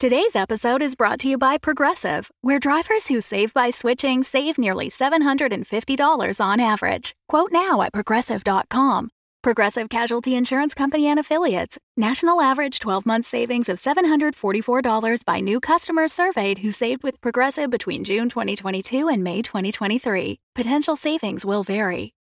[0.00, 4.56] Today's episode is brought to you by Progressive, where drivers who save by switching save
[4.56, 7.16] nearly $750 on average.
[7.26, 9.10] Quote now at progressive.com.
[9.42, 11.78] Progressive Casualty Insurance Company and Affiliates.
[11.96, 17.68] National average 12 month savings of $744 by new customers surveyed who saved with Progressive
[17.68, 20.38] between June 2022 and May 2023.
[20.54, 22.14] Potential savings will vary.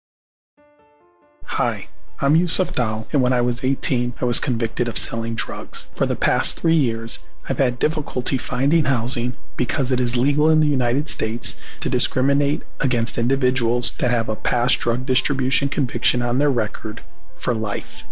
[1.43, 1.89] Hi.
[2.19, 5.87] I'm Yusuf Dal, and when I was 18, I was convicted of selling drugs.
[5.93, 7.19] For the past three years,
[7.49, 12.63] I've had difficulty finding housing because it is legal in the United States to discriminate
[12.81, 17.01] against individuals that have a past drug distribution conviction on their record
[17.35, 18.03] for life.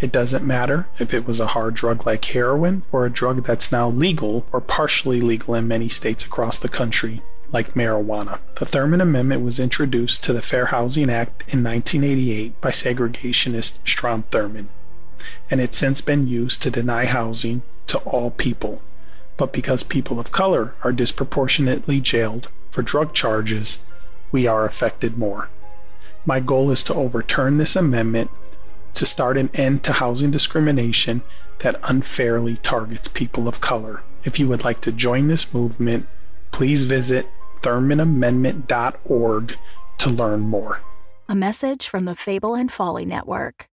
[0.00, 3.70] It doesn't matter if it was a hard drug like heroin or a drug that's
[3.70, 7.20] now legal or partially legal in many states across the country
[7.52, 8.38] like marijuana.
[8.54, 14.24] The Thurmond Amendment was introduced to the Fair Housing Act in 1988 by segregationist Strom
[14.30, 14.68] Thurmond,
[15.50, 18.80] and it's since been used to deny housing to all people.
[19.36, 23.78] But because people of color are disproportionately jailed for drug charges,
[24.30, 25.48] we are affected more.
[26.24, 28.30] My goal is to overturn this amendment
[28.94, 31.22] to start an end to housing discrimination
[31.60, 34.02] that unfairly targets people of color.
[34.24, 36.06] If you would like to join this movement,
[36.52, 37.26] please visit
[37.62, 39.54] ThurmondAmendment.org
[39.98, 40.80] to learn more.
[41.28, 43.69] A message from the Fable and Folly Network.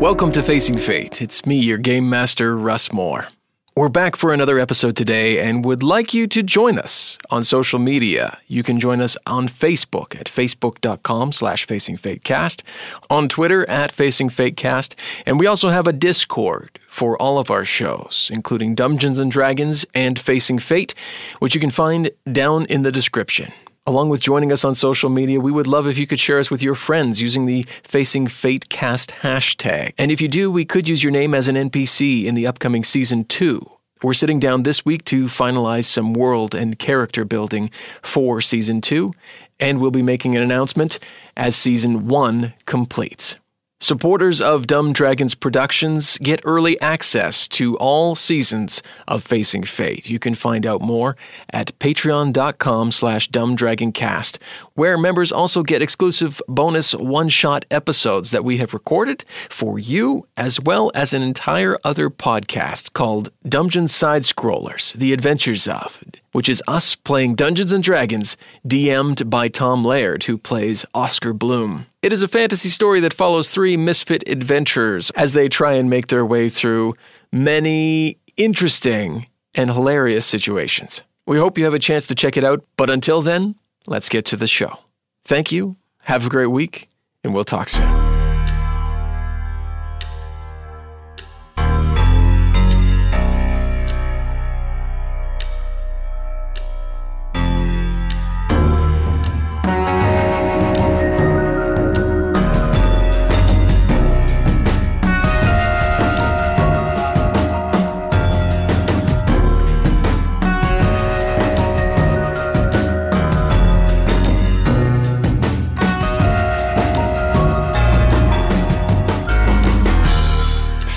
[0.00, 1.20] Welcome to Facing Fate.
[1.20, 3.28] It's me, your game master, Russ More.
[3.76, 7.78] We're back for another episode today and would like you to join us on social
[7.78, 8.38] media.
[8.46, 12.62] You can join us on Facebook at facebook.com slash facingfatecast,
[13.10, 14.94] on Twitter at facingfatecast,
[15.26, 19.84] and we also have a Discord for all of our shows, including Dungeons and Dragons
[19.94, 20.94] and Facing Fate,
[21.40, 23.52] which you can find down in the description.
[23.90, 26.48] Along with joining us on social media, we would love if you could share us
[26.48, 29.94] with your friends using the Facing Fate Cast hashtag.
[29.98, 32.84] And if you do, we could use your name as an NPC in the upcoming
[32.84, 33.68] season 2.
[34.04, 39.12] We're sitting down this week to finalize some world and character building for season 2,
[39.58, 41.00] and we'll be making an announcement
[41.36, 43.38] as season 1 completes.
[43.82, 50.10] Supporters of Dumb Dragons Productions get early access to all seasons of Facing Fate.
[50.10, 51.16] You can find out more
[51.48, 54.36] at patreon.com slash dumbdragoncast,
[54.74, 60.60] where members also get exclusive bonus one-shot episodes that we have recorded for you, as
[60.60, 66.62] well as an entire other podcast called Dungeon Side Scrollers, The Adventures of, which is
[66.66, 68.36] us playing Dungeons and Dragons,
[68.66, 71.86] DM'd by Tom Laird, who plays Oskar Bloom.
[72.02, 76.06] It is a fantasy story that follows three misfit adventurers as they try and make
[76.06, 76.94] their way through
[77.32, 81.02] many interesting and hilarious situations.
[81.26, 83.54] We hope you have a chance to check it out, but until then,
[83.86, 84.78] let's get to the show.
[85.24, 86.88] Thank you, have a great week,
[87.22, 88.19] and we'll talk soon.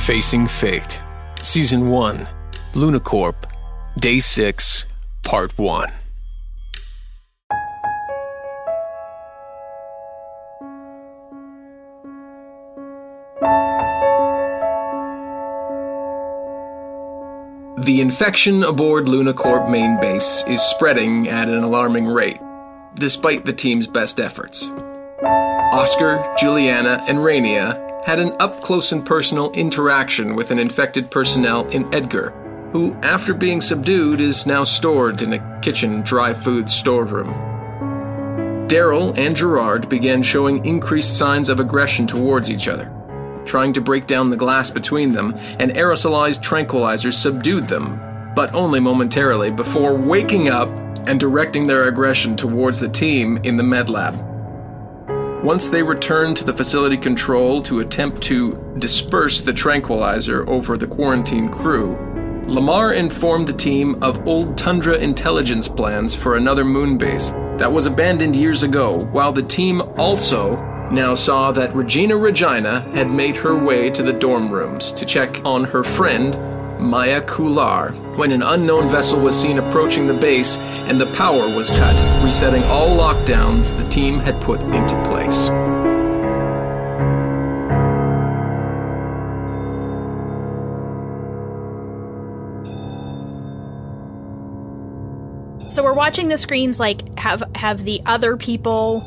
[0.05, 1.01] Facing Fate,
[1.41, 2.27] Season 1,
[2.75, 3.47] Luna Corp,
[3.97, 4.85] Day 6,
[5.23, 5.89] Part 1.
[17.85, 22.41] The infection aboard Luna Corp main base is spreading at an alarming rate,
[22.95, 24.67] despite the team's best efforts.
[25.23, 31.67] Oskar, Julianna, and Rainia had an up close and personal interaction with an infected personnel
[31.69, 32.31] in Edgar,
[32.73, 37.33] who, after being subdued, is now stored in a kitchen dry food storeroom.
[38.67, 42.91] Daryl and Gerard began showing increased signs of aggression towards each other.
[43.45, 48.01] Trying to break down the glass between them, an aerosolized tranquilizer subdued them,
[48.35, 50.69] but only momentarily before waking up
[51.07, 54.32] and directing their aggression towards the team in the med lab.
[55.43, 60.87] Once they returned to the facility control to attempt to disperse the tranquilizer over the
[60.87, 61.97] quarantine crew,
[62.47, 67.87] Lamar informed the team of old Tundra intelligence plans for another moon base that was
[67.87, 70.55] abandoned years ago, while the team also
[70.91, 75.41] now saw that Regina Regina had made her way to the dorm rooms to check
[75.43, 76.35] on her friend
[76.83, 80.57] Maya Kular when an unknown vessel was seen approaching the base
[80.87, 85.47] and the power was cut, resetting all lockdowns the team had put into place.
[95.73, 99.03] So we're watching the screens like have have the other people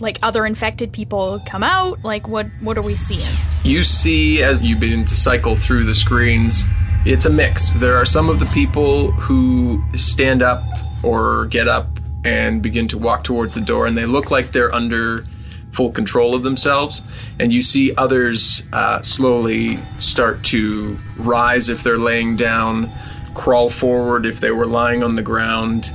[0.00, 2.02] like other infected people come out?
[2.04, 3.47] Like what what are we seeing?
[3.68, 6.64] You see, as you begin to cycle through the screens,
[7.04, 7.72] it's a mix.
[7.72, 10.62] There are some of the people who stand up
[11.02, 11.86] or get up
[12.24, 15.26] and begin to walk towards the door, and they look like they're under
[15.70, 17.02] full control of themselves.
[17.38, 22.90] And you see others uh, slowly start to rise if they're laying down,
[23.34, 25.92] crawl forward if they were lying on the ground,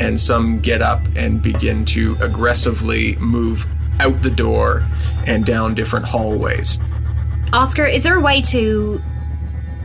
[0.00, 3.64] and some get up and begin to aggressively move
[4.00, 4.86] out the door
[5.26, 6.78] and down different hallways.
[7.52, 9.00] Oskar, is there a way to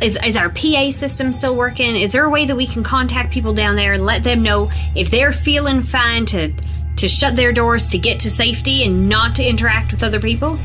[0.02, 1.96] is, is our PA system still working?
[1.96, 4.72] Is there a way that we can contact people down there and let them know
[4.96, 6.54] if they're feeling fine to
[6.98, 10.58] to shut their doors to get to safety and not to interact with other people?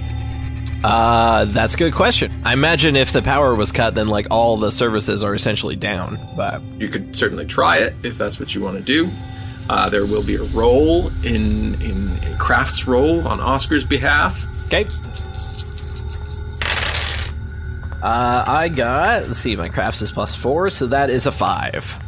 [0.84, 2.30] Uh, that's a good question.
[2.44, 6.18] I imagine if the power was cut, then like all the services are essentially down.
[6.36, 9.10] But You could certainly try it if that's what you want to do.
[9.68, 14.46] Uh, there will be a roll in in a crafts roll on Oskar's behalf.
[14.66, 14.86] okay.
[18.06, 19.26] Uh, I got.
[19.26, 22.00] Let's see, my crafts is plus four, so that is a five.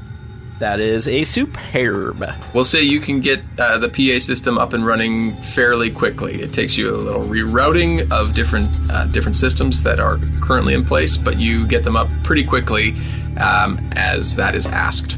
[0.60, 2.24] That is a superb.
[2.54, 6.40] We'll say you can get uh, the PA system up and running fairly quickly.
[6.40, 10.84] It takes you a little rerouting of different uh, different systems that are currently in
[10.84, 12.94] place, but you get them up pretty quickly
[13.40, 15.16] um, as that is asked.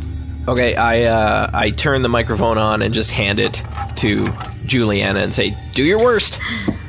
[0.49, 3.63] Okay, I uh, I turn the microphone on and just hand it
[3.97, 4.33] to
[4.65, 6.39] Julianna and say, "Do your worst."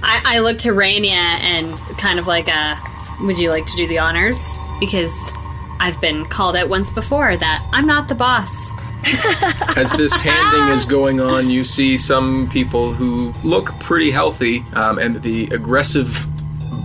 [0.01, 2.77] I, I look to Rainia and kind of like a,
[3.23, 4.57] would you like to do the honors?
[4.79, 5.31] Because
[5.79, 8.69] I've been called out once before that I'm not the boss.
[9.77, 14.99] As this handing is going on, you see some people who look pretty healthy, um,
[14.99, 16.27] and the aggressive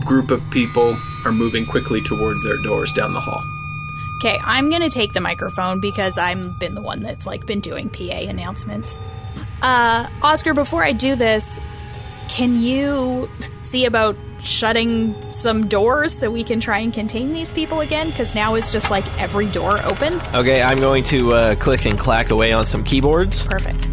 [0.07, 0.97] group of people
[1.27, 3.43] are moving quickly towards their doors down the hall.
[4.17, 7.91] Okay, I'm gonna take the microphone because I've been the one that's like been doing
[7.91, 8.99] PA announcements.
[9.61, 11.61] Uh, Oskar, before I do this,
[12.29, 13.29] can you
[13.61, 14.17] see about
[14.47, 18.11] shutting some doors so we can try and contain these people again?
[18.11, 20.21] Because now it's just like every door open.
[20.35, 23.47] Okay, I'm going to uh, click and clack away on some keyboards.
[23.47, 23.87] Perfect.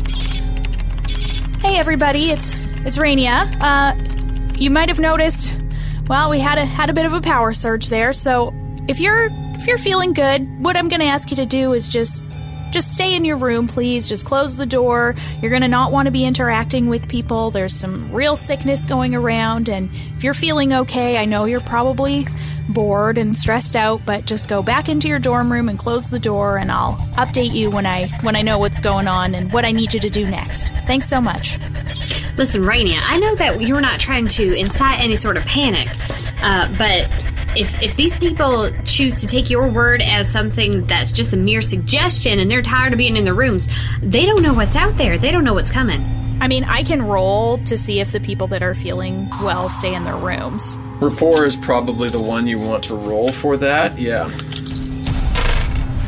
[1.62, 3.48] Hey everybody, it's it's Rainia.
[3.62, 5.60] Uh, you might have noticed.
[6.08, 8.12] Well, we had a had a bit of a power surge there.
[8.14, 8.54] So
[8.88, 11.88] if you're if you're feeling good, what I'm going to ask you to do is
[11.88, 12.22] just
[12.74, 14.10] just stay in your room, please.
[14.10, 15.16] Just close the door.
[15.42, 17.52] You're going to not want to be interacting with people.
[17.52, 22.26] There's some real sickness going around, and if you're feeling okay, I know you're probably
[22.70, 26.20] bored and stressed out, but just go back into your dorm room and close the
[26.20, 29.66] door, and I'll update you when I when I know what's going on and what
[29.66, 30.70] I need you to do next.
[30.88, 31.60] Thanks so much.
[32.36, 35.88] Listen, Rainia, I know that you're not trying to incite any sort of panic,
[36.42, 37.08] uh, but
[37.56, 41.62] if if these people choose to take your word as something that's just a mere
[41.62, 43.68] suggestion and they're tired of being in their rooms,
[44.02, 45.18] they don't know what's out there.
[45.18, 46.02] They don't know what's coming.
[46.42, 49.94] I mean, I can roll to see if the people that are feeling well stay
[49.94, 50.78] in their rooms.
[51.00, 53.98] Rapport is probably the one you want to roll for that.
[53.98, 54.30] Yeah.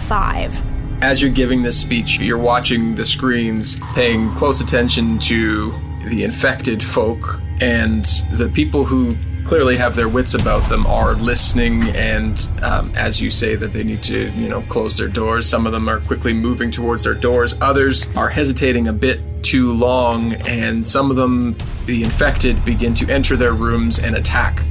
[0.07, 0.59] Five.
[1.01, 5.74] As you're giving this speech, you're watching the screens, paying close attention to
[6.06, 9.15] the infected folk, and the people who
[9.45, 11.83] clearly have their wits about them are listening.
[11.89, 15.65] And um, as you say that they need to, you know, close their doors, some
[15.65, 17.55] of them are quickly moving towards their doors.
[17.62, 21.55] Others are hesitating a bit too long, and some of them,
[21.86, 24.63] the infected, begin to enter their rooms and attack.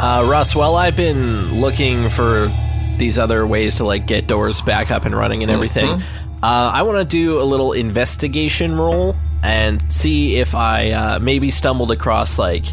[0.00, 2.52] Uh, Russ, while I've been looking for
[2.98, 6.02] these other ways to like get doors back up and running and everything,
[6.42, 11.50] uh, I want to do a little investigation roll and see if I uh, maybe
[11.50, 12.64] stumbled across like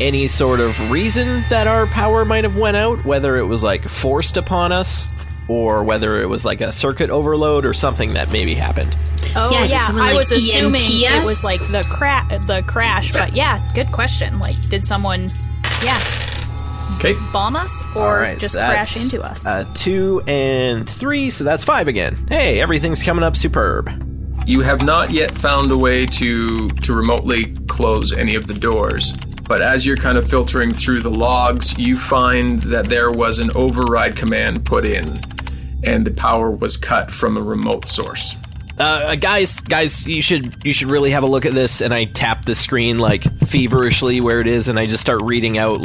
[0.00, 3.82] any sort of reason that our power might have went out, whether it was like
[3.88, 5.10] forced upon us
[5.48, 8.96] or whether it was like a circuit overload or something that maybe happened.
[9.36, 13.12] Oh Yeah, yeah, did I like, was assuming it was like the cra- the crash,
[13.12, 14.38] but yeah, good question.
[14.38, 15.28] Like, did someone,
[15.84, 16.00] yeah,
[16.96, 17.14] Okay.
[17.32, 19.46] bomb us or All right, just so crash into us?
[19.46, 22.16] Uh, two and three, so that's five again.
[22.28, 23.90] Hey, everything's coming up superb.
[24.46, 29.12] You have not yet found a way to to remotely close any of the doors.
[29.42, 33.50] But as you're kind of filtering through the logs, you find that there was an
[33.56, 35.20] override command put in
[35.82, 38.36] and the power was cut from a remote source.
[38.78, 41.80] Uh, guys, guys, you should you should really have a look at this.
[41.80, 45.58] And I tap the screen like feverishly where it is, and I just start reading
[45.58, 45.80] out.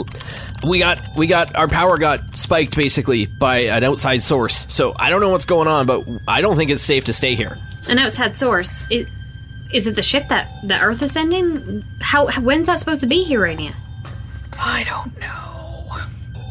[0.64, 4.68] We got we got our power got spiked basically by an outside source.
[4.70, 7.34] So I don't know what's going on, but I don't think it's safe to stay
[7.34, 7.58] here.
[7.90, 8.84] An outside source.
[8.90, 9.08] It,
[9.74, 11.84] is it the ship that the Earth is sending?
[12.02, 13.74] How when's that supposed to be here, Rainia?
[14.60, 15.90] I don't know.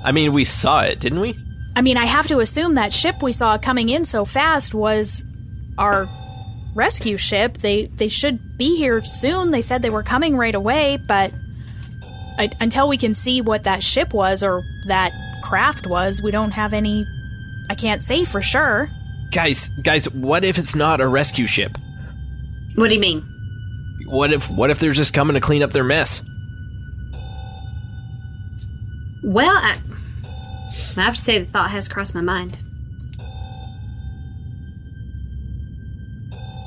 [0.02, 1.38] I mean, we saw it, didn't we?
[1.76, 5.24] I mean, I have to assume that ship we saw coming in so fast was
[5.78, 6.08] our
[6.74, 7.58] rescue ship.
[7.58, 9.50] They they should be here soon.
[9.50, 11.32] They said they were coming right away, but
[12.38, 16.52] I, until we can see what that ship was or that craft was, we don't
[16.52, 17.06] have any.
[17.68, 18.88] I can't say for sure.
[19.30, 21.78] Guys, guys, what if it's not a rescue ship?
[22.74, 23.22] What do you mean?
[24.06, 26.24] What if what if they're just coming to clean up their mess?
[29.22, 29.78] Well, I,
[30.96, 32.58] I have to say the thought has crossed my mind.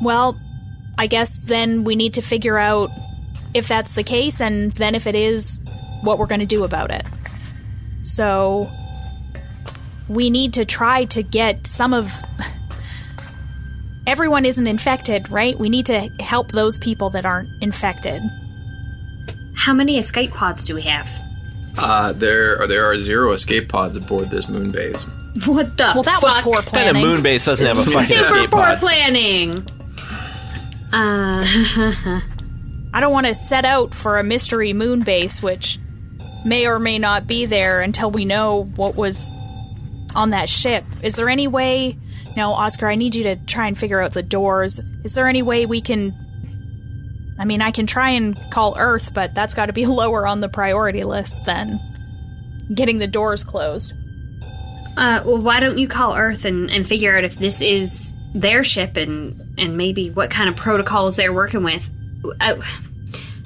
[0.02, 0.40] Well,
[0.98, 2.90] I guess then we need to figure out
[3.54, 5.60] if that's the case, and then if it is,
[6.02, 7.06] what we're going to do about it.
[8.04, 8.70] So,
[10.08, 12.12] we need to try to get some of.
[14.06, 15.58] Everyone isn't infected, right?
[15.58, 18.22] We need to help those people that aren't infected.
[19.56, 21.08] How many escape pods do we have?
[21.78, 25.06] Uh, there are there are zero escape pods aboard this moon base.
[25.46, 25.92] What the?
[25.94, 28.52] Well, that was poor What kind of moon base doesn't have a fucking Super escape
[28.52, 28.78] poor pod?
[28.80, 29.66] planning.
[30.92, 31.44] Uh,
[32.94, 35.80] I don't want to set out for a mystery moon base, which
[36.46, 39.32] may or may not be there until we know what was
[40.16, 40.84] on that ship.
[41.02, 41.98] Is there any way?
[42.36, 44.80] No, Oskar, I need you to try and figure out the doors.
[45.04, 46.14] Is there any way we can?
[47.40, 50.40] I mean, I can try and call Earth, but that's got to be lower on
[50.40, 51.80] the priority list than
[52.74, 53.94] getting the doors closed.
[54.98, 58.64] uh, well, why don't you call Earth and, and figure out if this is their
[58.64, 61.90] ship and and maybe what kind of protocols they're working with?
[62.40, 62.60] I,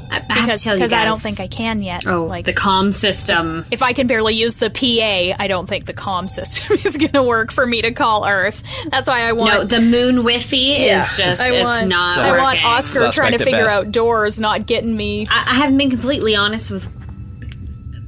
[0.10, 2.08] I, I have to Because you because I don't think I can yet.
[2.08, 3.66] Oh, like the comm system.
[3.72, 7.12] if I can barely use the PA, I don't think the comm system is going
[7.12, 8.64] to work for me to call Earth.
[8.90, 9.54] That's why I want.
[9.54, 12.44] No, the moon Wi-Fi is just I it's not I working.
[12.44, 13.76] want Oskar Suspect trying to figure best.
[13.76, 15.28] out doors, not getting me.
[15.30, 16.86] I, I haven't been completely honest with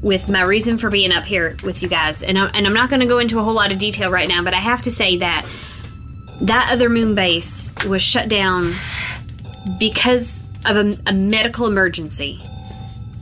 [0.02, 2.90] with my reason for being up here with you guys, and I'm, and I'm not
[2.90, 4.92] going to go into a whole lot of detail right now, but I have to
[4.92, 5.46] say that
[6.42, 8.74] that other moon base was shut down
[9.78, 12.42] because of a, a medical emergency,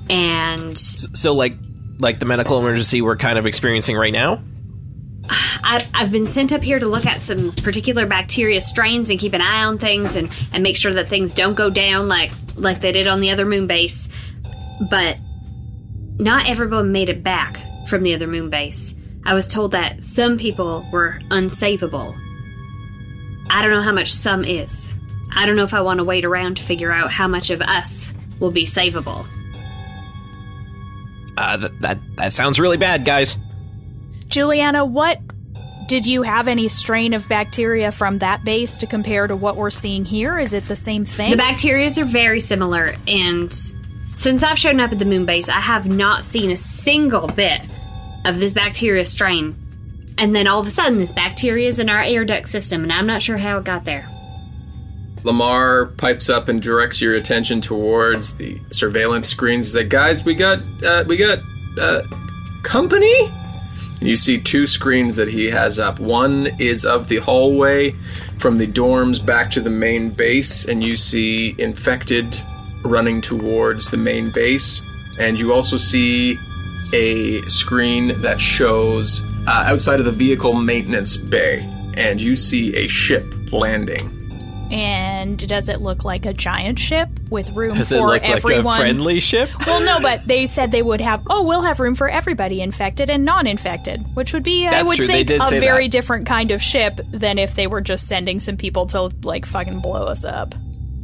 [0.10, 1.54] and So like
[2.00, 4.42] like the medical emergency we're kind of experiencing right now?
[5.30, 9.34] I, I've been sent up here to look at some particular bacteria strains and keep
[9.34, 12.80] an eye on things and, and make sure that things don't go down like like
[12.82, 14.08] they did on the other moon base.
[14.90, 15.18] But
[16.20, 18.96] not everyone made it back from the other moon base.
[19.26, 22.18] I was told that some people were unsavable.
[23.50, 24.96] I don't know how much some is.
[25.38, 27.62] I don't know if I want to wait around to figure out how much of
[27.62, 29.28] us will be savable.
[31.38, 33.38] Uh, that, that that sounds really bad, guys.
[34.26, 35.22] Julianna, what
[35.88, 39.70] did you have any strain of bacteria from that base to compare to what we're
[39.70, 40.40] seeing here?
[40.40, 41.30] Is it the same thing?
[41.30, 43.54] The bacterias are very similar, and
[44.16, 47.62] since I've shown up at the moon base, I have not seen a single bit
[48.26, 49.56] of this bacteria strain.
[50.18, 52.92] And then all of a sudden, this bacteria is in our air duct system, and
[52.92, 54.10] I'm not sure how it got there.
[55.24, 59.68] Lamar pipes up and directs your attention towards the surveillance screens.
[59.68, 61.40] He's like, "Guys, we got uh, we got
[61.80, 62.04] uh,
[62.64, 63.32] company."
[64.00, 66.00] And you see two screens that he has up.
[66.00, 67.96] One is of the hallway
[68.38, 72.26] from the dorms back to the main base, and you see infected
[72.84, 74.82] running towards the main base.
[75.20, 76.38] And you also see
[76.94, 82.88] a screen that shows uh, outside of the vehicle maintenance bay, and you see a
[82.88, 84.17] ship landing.
[84.72, 88.66] And does it look like a giant ship with room Does for it look everyone?
[88.66, 89.50] like a friendly ship?
[89.68, 91.24] Well, no, but they said they would have.
[91.30, 95.08] Oh, we'll have room for everybody, infected and non-infected, which would be, I would true,
[95.08, 95.92] think, a very that.
[95.92, 99.80] different kind of ship than if they were just sending some people to like fucking
[99.82, 100.56] blow us up.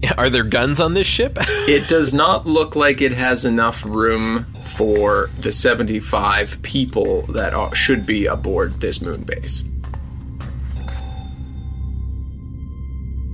[0.18, 1.38] Are there guns on this ship?
[1.40, 7.74] It does not look like it has enough room for the 75 people that are,
[7.74, 9.64] should be aboard this moon base.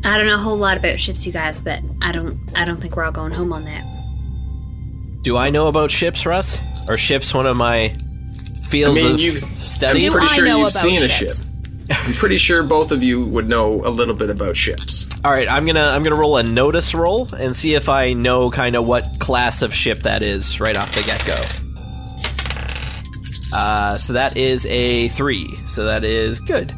[0.05, 2.39] I don't know a whole lot about ships, you guys, but I don't.
[2.55, 3.83] I don't think we're all going home on that.
[5.23, 6.61] Do I know about ships, Russ?
[6.89, 7.97] Are ships one of my I
[8.69, 10.05] fields mean, of you've, study?
[10.05, 11.31] I'm Do pretty I sure know you've about seen a ship.
[11.91, 15.07] I'm pretty sure both of you would know a little bit about ships.
[15.25, 18.49] All right, I'm gonna I'm gonna roll a notice roll and see if I know
[18.51, 21.41] kind of what class of ship that is right off the get go.
[23.51, 25.59] Uh, so that is a three.
[25.65, 26.73] So that is good.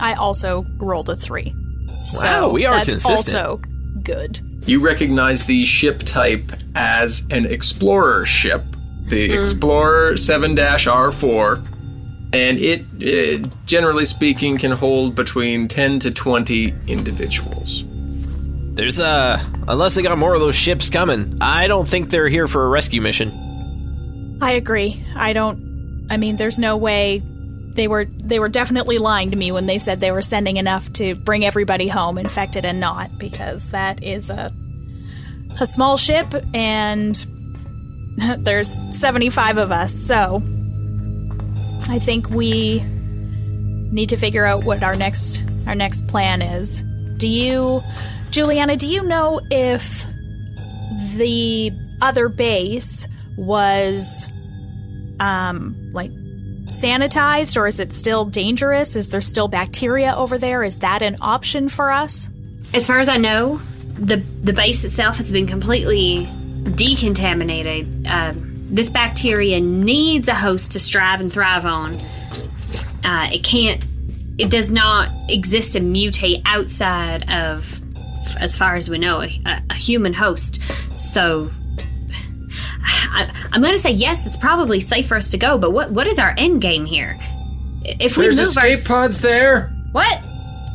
[0.00, 1.54] I also rolled a three.
[2.02, 3.36] So Wow, we are that's consistent.
[3.36, 3.56] also
[4.02, 4.40] good.
[4.66, 8.62] You recognize the ship type as an explorer ship,
[9.06, 11.66] the Explorer 7 R4,
[12.32, 17.84] and it, uh, generally speaking, can hold between 10 to 20 individuals.
[18.74, 22.46] There's uh, unless they got more of those ships coming, I don't think they're here
[22.46, 24.38] for a rescue mission.
[24.40, 25.04] I agree.
[25.16, 26.06] I don't.
[26.08, 27.22] I mean, there's no way
[27.80, 30.92] they were they were definitely lying to me when they said they were sending enough
[30.92, 34.52] to bring everybody home, infected and not, because that is a
[35.58, 37.14] a small ship and
[38.38, 39.94] there's 75 of us.
[39.94, 40.42] So
[41.88, 46.82] I think we need to figure out what our next our next plan is.
[47.16, 47.80] Do you
[48.28, 50.04] Julianna, do you know if
[51.16, 51.72] the
[52.02, 53.08] other base
[53.38, 54.28] was
[55.18, 56.10] um like
[56.70, 58.96] sanitized or is it still dangerous?
[58.96, 60.62] Is there still bacteria over there?
[60.62, 62.30] Is that an option for us?
[62.72, 63.60] As far as I know,
[63.94, 66.26] the the base itself has been completely
[66.64, 68.06] decontaminated.
[68.06, 68.32] Uh,
[68.72, 71.96] this bacteria needs a host to strive and thrive on.
[73.04, 73.84] Uh, it can't.
[74.38, 77.80] It does not exist and mutate outside of,
[78.38, 80.62] as far as we know, a, a human host.
[80.98, 81.50] So
[82.84, 84.26] I, am going to say yes.
[84.26, 85.58] It's probably safe for us to go.
[85.58, 87.18] But what what is our end game here?
[87.82, 89.68] If we There's move escape our, pods there.
[89.92, 90.22] what?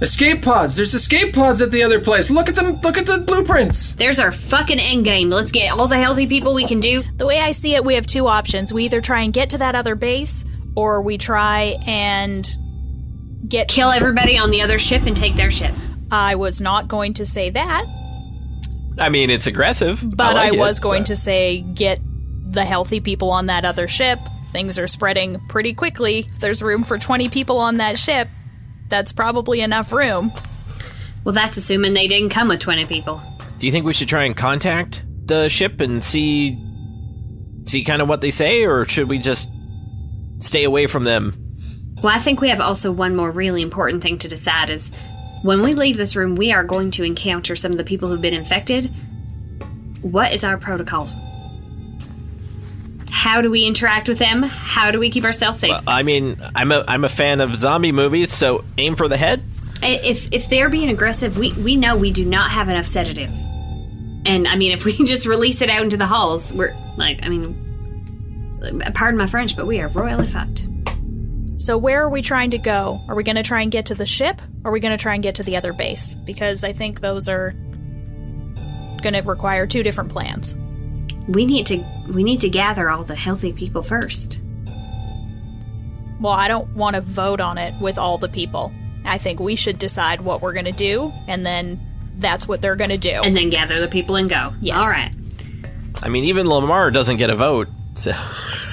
[0.01, 0.75] Escape pods.
[0.75, 2.29] There's escape pods at the other place.
[2.29, 2.79] Look at them.
[2.81, 3.93] Look at the blueprints.
[3.93, 5.29] There's our fucking end game.
[5.29, 7.01] Let's get all the healthy people we can do.
[7.15, 8.73] The way I see it, we have two options.
[8.73, 10.43] We either try and get to that other base,
[10.75, 12.45] or we try and
[13.47, 13.69] get.
[13.69, 15.73] Kill everybody on the other ship and take their ship.
[16.11, 17.85] I was not going to say that,
[18.97, 21.99] I mean, it's aggressive, but I, like it, was going but- to say get
[22.51, 24.19] the healthy people on that other ship.
[24.51, 26.19] Things are spreading pretty quickly.
[26.19, 28.29] If there's room for 20 people on that ship,
[28.87, 30.31] that's probably enough room.
[31.25, 33.21] Well, that's assuming they didn't come with 20 people.
[33.59, 36.57] Do you think we should try and contact the ship and see
[37.59, 39.49] see kind of what they say, or should we just
[40.39, 41.35] stay away from them?
[42.03, 44.91] Well, I think we have also one more really important thing to decide is
[45.45, 48.21] when we leave this room, we are going to encounter some of the people who've
[48.21, 48.85] been infected.
[50.01, 51.07] What is our protocol?
[53.11, 54.41] How do we interact with them?
[54.41, 55.75] How do we keep ourselves safe?
[55.87, 59.43] I mean, I'm a I'm a fan of zombie movies, so aim for the head.
[59.83, 63.29] If if they're being aggressive, we we know we do not have enough sedative.
[64.25, 67.29] And I mean, if we just release it out into the halls, we're like, I
[67.29, 70.67] mean, pardon my French, but we are royally fucked.
[71.57, 72.99] So, where are we trying to go?
[73.07, 74.41] Are we going to try and get to the ship?
[74.63, 76.15] Or are we going to try and get to the other base?
[76.15, 77.51] Because I think those are
[79.01, 80.57] going to require two different plans.
[81.27, 84.41] We need to we need to gather all the healthy people first.
[86.19, 88.71] Well, I don't want to vote on it with all the people.
[89.05, 91.79] I think we should decide what we're going to do, and then
[92.17, 93.21] that's what they're going to do.
[93.23, 94.53] And then gather the people and go.
[94.61, 94.77] Yes.
[94.77, 95.11] All right.
[96.01, 97.67] I mean, even Lamar doesn't get a vote.
[97.93, 98.13] So,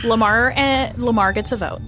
[0.05, 1.81] Lamar and Lamar gets a vote.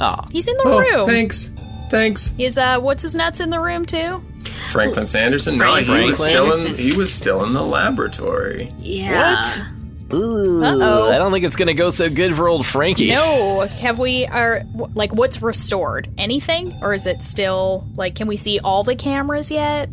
[0.00, 1.08] Oh, He's in the Oh, room.
[1.08, 1.50] thanks.
[1.90, 2.30] Thanks.
[2.36, 4.22] He's uh, what's his nuts in the room too?
[4.70, 5.58] Franklin Sanderson?
[5.58, 6.58] No, he Franklin was still in.
[6.60, 6.84] Sanderson.
[6.84, 8.72] He was still in the laboratory.
[8.78, 9.42] Yeah.
[9.42, 9.66] What?
[10.12, 11.12] Ooh, Uh-oh.
[11.12, 13.10] I don't think it's gonna go so good for old Frankie.
[13.10, 16.08] No, have we are wh- like what's restored?
[16.18, 18.14] Anything, or is it still like?
[18.16, 19.92] Can we see all the cameras yet?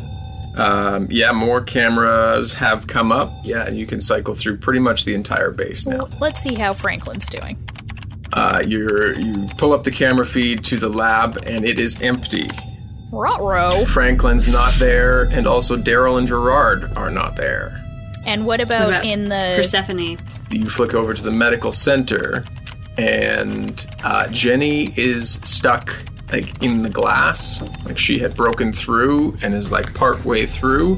[0.55, 3.31] Um, yeah, more cameras have come up.
[3.43, 6.09] Yeah, you can cycle through pretty much the entire base now.
[6.19, 7.55] Let's see how Franklin's doing.
[8.37, 12.47] Uh, you're you pull up the camera feed to the lab, and it is empty.
[13.11, 13.87] Rotro.
[13.87, 17.83] Franklin's not there, and also Daryl and Gerard are not there.
[18.27, 19.53] And what about, What about in the?
[19.55, 20.19] Persephone.
[20.51, 22.45] You flick over to the medical center,
[22.97, 25.95] and uh, Jenny is stuck
[26.31, 30.97] like in the glass, like she had broken through and is like part way through.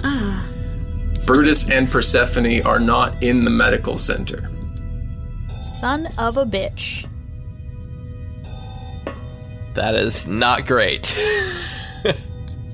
[1.25, 4.49] Brutus and Persephone are not in the medical center.
[5.61, 7.08] Son of a bitch.
[9.79, 11.17] That is not great.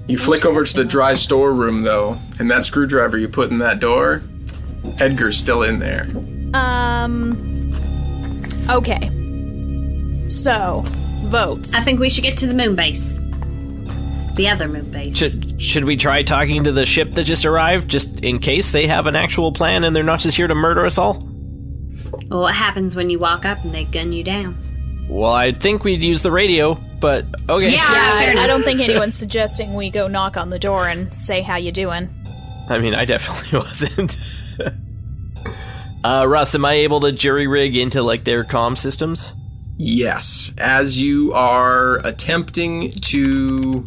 [0.08, 3.80] You flick over to the dry storeroom though, and that screwdriver you put in that
[3.80, 4.22] door,
[5.00, 6.08] Edgar's still in there.
[6.54, 7.72] Um.
[8.70, 9.00] Okay.
[10.30, 10.84] So,
[11.24, 11.74] votes.
[11.74, 13.20] I think we should get to the moon base.
[14.36, 15.18] The other moon base.
[15.18, 18.86] should should we try talking to the ship that just arrived, just in case they
[18.86, 21.18] have an actual plan and they're not just here to murder us all?
[22.30, 24.56] Well, what happens when you walk up and they gun you down?
[25.10, 27.72] Well, I think we'd use the radio, but okay.
[27.72, 27.92] Yeah.
[27.92, 31.42] yeah, I, I don't think anyone's suggesting we go knock on the door and say
[31.42, 32.10] how you doing.
[32.70, 34.18] I mean, I definitely wasn't.
[36.04, 39.36] uh, Russ, am I able to jury rig into like their comm systems?
[39.78, 43.84] Yes, as you are attempting to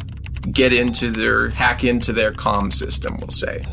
[0.51, 3.63] get into their hack into their comm system, we'll say.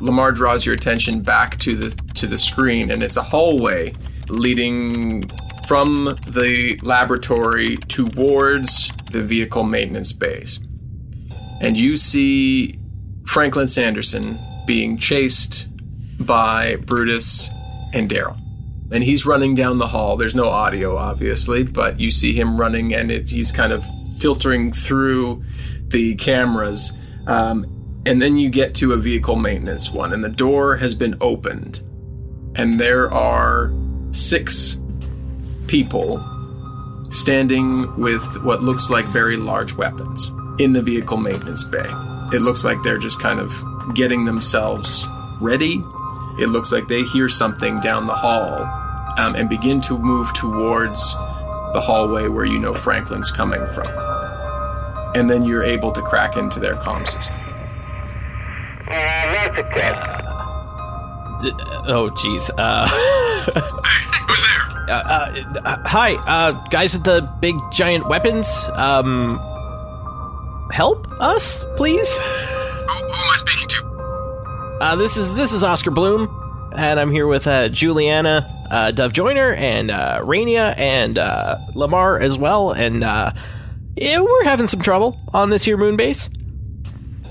[0.00, 3.94] Lamar draws your attention back to the to the screen and it's a hallway
[4.28, 5.30] leading
[5.66, 10.60] from the laboratory towards the vehicle maintenance base.
[11.60, 12.78] And you see
[13.26, 15.68] Franklin Sanderson being chased
[16.18, 17.50] by Brutus
[17.92, 18.38] and Daryl.
[18.90, 20.16] and he's running down the hall.
[20.16, 23.84] There's no audio, obviously, but you see him running, and it, he's kind of
[24.18, 25.42] filtering through
[25.88, 26.92] the cameras.
[27.26, 27.66] Um,
[28.06, 31.80] and then you get to a vehicle maintenance one, and the door has been opened,
[32.54, 33.72] and there are
[34.12, 34.76] six
[35.66, 36.22] people
[37.10, 41.88] standing with what looks like very large weapons in the vehicle maintenance bay.
[42.32, 43.52] It looks like they're just kind of
[43.94, 45.06] getting themselves
[45.40, 45.82] ready.
[46.38, 48.62] It looks like they hear something down the hall
[49.18, 51.14] um, and begin to move towards
[51.72, 53.86] the hallway where you know Franklin's coming from.
[55.14, 57.38] And then you're able to crack into their comm system.
[61.40, 61.52] D-
[61.86, 62.50] oh, jeez.
[62.56, 62.88] Uh,
[64.26, 64.63] Who's there?
[64.86, 68.64] Uh, uh, uh, hi, uh, guys with the big giant weapons.
[68.74, 69.38] Um,
[70.70, 72.16] help us, please.
[72.16, 74.78] Who, who am I speaking to?
[74.80, 76.28] Uh, this is this is Oskar Bloom,
[76.76, 82.18] and I'm here with uh, Julianna, uh, Dove Joyner, and uh, Rainia, and uh, Lamar
[82.20, 82.72] as well.
[82.72, 83.32] And uh,
[83.96, 86.28] yeah, we're having some trouble on this here moon base,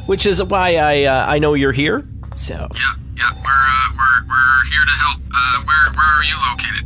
[0.08, 2.08] which is why I uh, I know you're here.
[2.36, 5.20] So Yeah, yeah, we're uh, we're we're here to help.
[5.32, 6.86] Uh, where where are you located?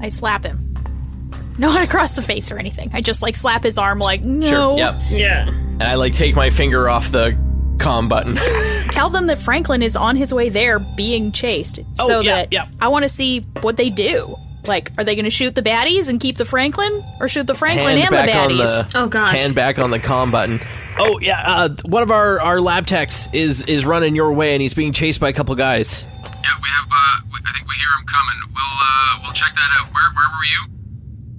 [0.00, 0.74] I slap him.
[1.58, 2.90] Not across the face or anything.
[2.92, 4.48] I just like slap his arm, like no.
[4.48, 4.94] sure, yep.
[5.10, 5.48] Yeah.
[5.48, 7.32] And I like take my finger off the
[7.78, 8.36] comm button.
[8.90, 11.80] Tell them that Franklin is on his way there, being chased.
[11.98, 12.68] Oh, so yeah, that yeah.
[12.80, 14.36] I want to see what they do.
[14.66, 17.54] Like, are they going to shoot the baddies and keep the Franklin, or shoot the
[17.54, 18.90] Franklin and the baddies?
[18.92, 19.40] the Oh, gosh.
[19.40, 20.60] hand back on the comm button.
[20.98, 24.62] Oh yeah, uh, one of our, our lab techs is is running your way, and
[24.62, 26.06] he's being chased by a couple guys.
[26.46, 26.86] Yeah, we have.
[26.86, 28.38] Uh, we, I think we hear him coming.
[28.54, 29.92] We'll uh, we'll check that out.
[29.92, 30.60] Where where were you?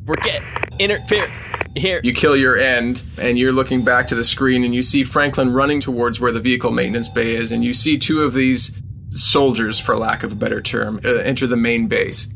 [0.06, 0.44] We're get
[0.80, 1.32] interfere
[1.76, 2.02] here.
[2.04, 5.54] You kill your end, and you're looking back to the screen, and you see Franklin
[5.54, 8.78] running towards where the vehicle maintenance bay is, and you see two of these
[9.12, 12.28] soldiers, for lack of a better term, uh, enter the main base.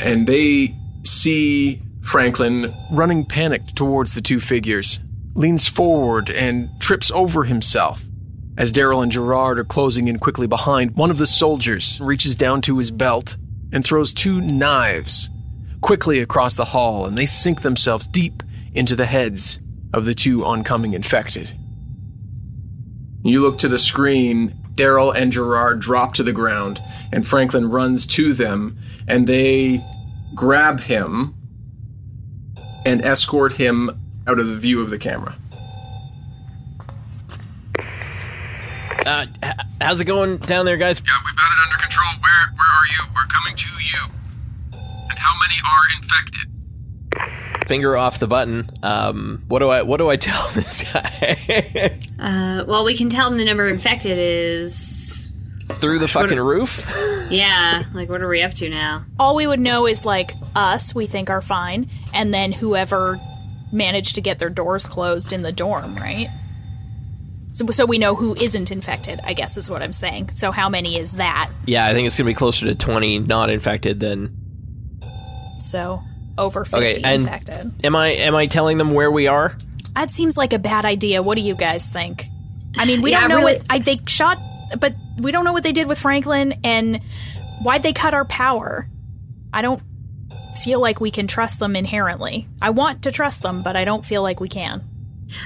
[0.00, 5.00] And they see Franklin running panicked towards the two figures,
[5.34, 8.04] leans forward and trips over himself.
[8.58, 12.60] As Daryl and Gerard are closing in quickly behind, one of the soldiers reaches down
[12.62, 13.36] to his belt
[13.72, 15.30] and throws two knives
[15.80, 18.42] quickly across the hall, and they sink themselves deep
[18.74, 19.60] into the heads
[19.94, 21.52] of the two oncoming infected.
[23.22, 26.80] You look to the screen, Daryl and Gerard drop to the ground,
[27.12, 29.84] and Franklin runs to them, and they
[30.34, 31.36] grab him
[32.84, 33.88] and escort him
[34.26, 35.36] out of the view of the camera.
[39.06, 41.00] Uh, h- how's it going down there, guys?
[41.04, 42.08] Yeah, we've got it under control.
[42.20, 43.14] Where where are you?
[43.14, 44.12] We're coming to you.
[45.10, 47.68] And how many are infected?
[47.68, 48.70] Finger off the button.
[48.82, 51.98] Um, what do I what do I tell this guy?
[52.18, 55.30] Uh, well, we can tell them the number infected is.
[55.70, 56.82] Through the fucking roof?
[57.30, 59.04] Yeah, like what are we up to now?
[59.18, 63.20] All we would know is like us, we think are fine, and then whoever
[63.70, 66.28] managed to get their doors closed in the dorm, right?
[67.58, 69.18] So, so we know who isn't infected.
[69.24, 70.30] I guess is what I'm saying.
[70.30, 71.50] So how many is that?
[71.66, 74.36] yeah, I think it's gonna be closer to twenty not infected than.
[75.60, 76.00] So
[76.36, 77.84] over 50 Okay, and infected.
[77.84, 79.56] am I am I telling them where we are?
[79.94, 81.20] That seems like a bad idea.
[81.22, 82.26] What do you guys think?
[82.76, 84.38] I mean, we Yeah, don't know really- what I, they shot,
[84.78, 87.00] but we don't know what they did with Franklin and
[87.62, 88.88] why'd they cut our power.
[89.52, 89.82] I don't
[90.62, 92.46] feel like we can trust them inherently.
[92.62, 94.84] I want to trust them, but I don't feel like we can.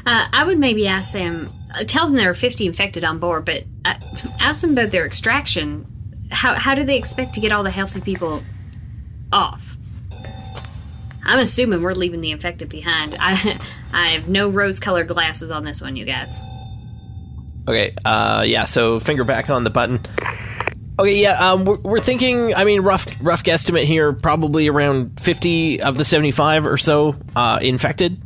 [0.05, 1.51] Uh, I would maybe ask them,
[1.87, 3.95] tell them there are 50 infected on board, but uh,
[4.41, 5.87] ask them about their extraction.
[6.31, 8.43] How, how do they expect to get all the healthy people
[9.33, 9.77] off?
[11.25, 13.17] I'm assuming we're leaving the infected behind.
[13.19, 13.61] I,
[13.93, 16.41] I have no rose colored glasses on this one, you guys.
[17.69, 20.01] Okay, uh, yeah, so finger back on the button.
[20.99, 25.81] Okay, yeah, um, we're, we're thinking, I mean, rough rough guesstimate here, probably around 50
[25.81, 28.21] of the 75 or so uh, infected.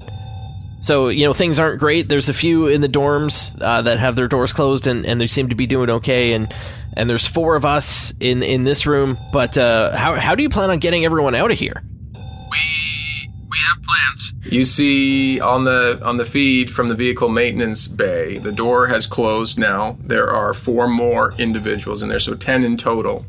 [0.78, 2.08] So, you know, things aren't great.
[2.08, 5.26] There's a few in the dorms uh, that have their doors closed and, and they
[5.26, 6.32] seem to be doing okay.
[6.34, 6.52] And,
[6.92, 9.16] and there's four of us in, in this room.
[9.32, 11.82] But uh, how, how do you plan on getting everyone out of here?
[12.12, 14.52] We we have plans.
[14.52, 19.06] You see on the on the feed from the vehicle maintenance bay, the door has
[19.06, 19.96] closed now.
[20.00, 23.26] There are four more individuals in there, so 10 in total.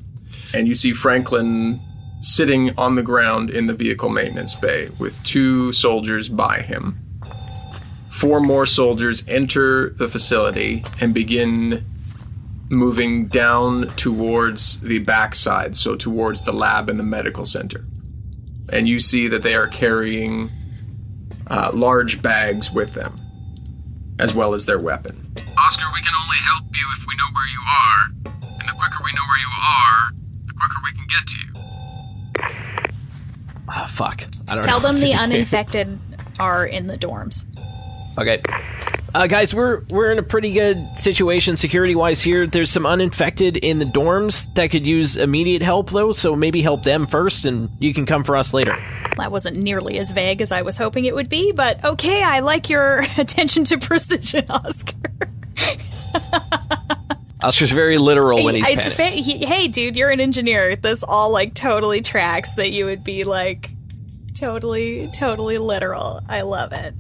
[0.53, 1.79] And you see Franklin
[2.21, 7.06] sitting on the ground in the vehicle maintenance bay with two soldiers by him.
[8.17, 11.85] Four more soldiers enter the facility and begin
[12.69, 17.85] moving down towards the backside, so towards the lab and the medical center.
[18.73, 20.49] And you see that they are carrying
[21.45, 23.19] uh, large bags with them,
[24.19, 25.31] as well as their weapon.
[25.37, 28.09] Oskar, we can only help you if we know where you are.
[28.59, 30.11] And the quicker we know where you are,
[30.47, 31.53] the quicker we can get to you.
[33.69, 34.23] Ah, fuck.
[34.49, 35.17] I don't Tell know them the do.
[35.17, 35.99] uninfected
[36.39, 37.45] are in the dorms.
[38.17, 38.41] Okay.
[39.13, 42.45] Uh, guys, we're we're in a pretty good situation security wise here.
[42.45, 46.83] There's some uninfected in the dorms that could use immediate help though, so maybe help
[46.83, 48.77] them first, and you can come for us later.
[49.17, 52.39] That wasn't nearly as vague as I was hoping it would be, but okay, I
[52.39, 55.11] like your attention to precision, Oskar.
[57.43, 60.75] Oskar's very literal when he's it's fa- he, hey, dude, you're an engineer.
[60.75, 63.69] This all like totally tracks that you would be like
[64.35, 66.21] totally, totally literal.
[66.27, 66.95] I love it.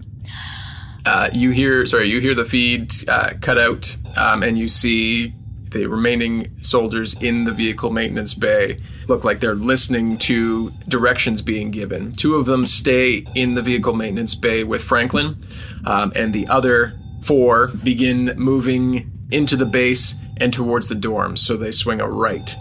[1.07, 5.33] Uh, you hear, sorry, you hear the feed uh, cut out, um, and you see
[5.69, 11.71] the remaining soldiers in the vehicle maintenance bay look like they're listening to directions being
[11.71, 12.11] given.
[12.11, 15.41] Two of them stay in the vehicle maintenance bay with Franklin,
[15.85, 21.39] um, and the other four begin moving into the base and towards the dorms.
[21.39, 22.53] So they swing a right,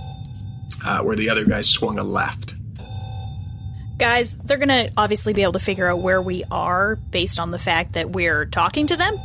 [0.85, 2.56] uh, where the other guys swung a left.
[3.99, 7.59] Guys, they're gonna obviously be able to figure out where we are based on the
[7.59, 9.17] fact that we're talking to them,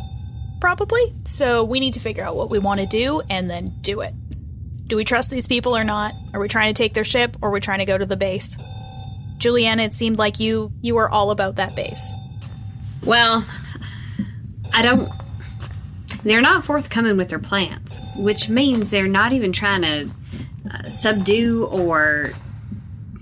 [0.62, 1.14] probably.
[1.26, 4.14] So we need to figure out what we want to do and then do it.
[4.88, 6.14] Do we trust these people or not?
[6.34, 8.18] Are we trying to take their ship or are we trying to go to the
[8.18, 8.58] base?
[9.38, 12.12] Julianna, it seemed like you you were all about that base.
[13.04, 13.46] Well,
[14.74, 15.10] I don't.
[16.24, 20.12] They're not forthcoming with their plans, which means they're not even trying to
[20.72, 22.32] uh, subdue or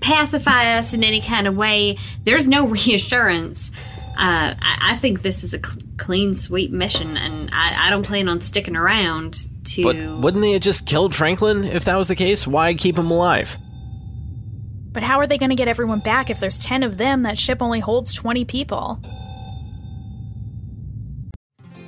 [0.00, 1.96] pacify us in any kind of way.
[2.24, 3.70] There's no reassurance.
[4.18, 8.04] Uh, I, I think this is a cl- clean sweep mission, and I, I don't
[8.04, 9.82] plan on sticking around to.
[9.82, 12.46] But wouldn't they have just killed Franklin if that was the case?
[12.46, 13.56] Why keep him alive?
[14.92, 17.22] But how are they going to get everyone back if there's 10 of them?
[17.22, 19.00] That ship only holds 20 people.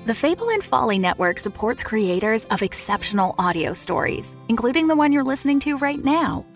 [0.04, 5.22] The Fable and Folly Network supports creators of exceptional audio stories, including the one you're
[5.22, 6.44] listening to right now.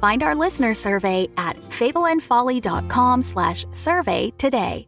[0.00, 4.86] Find our listener survey at fableandfolly.com slash survey today.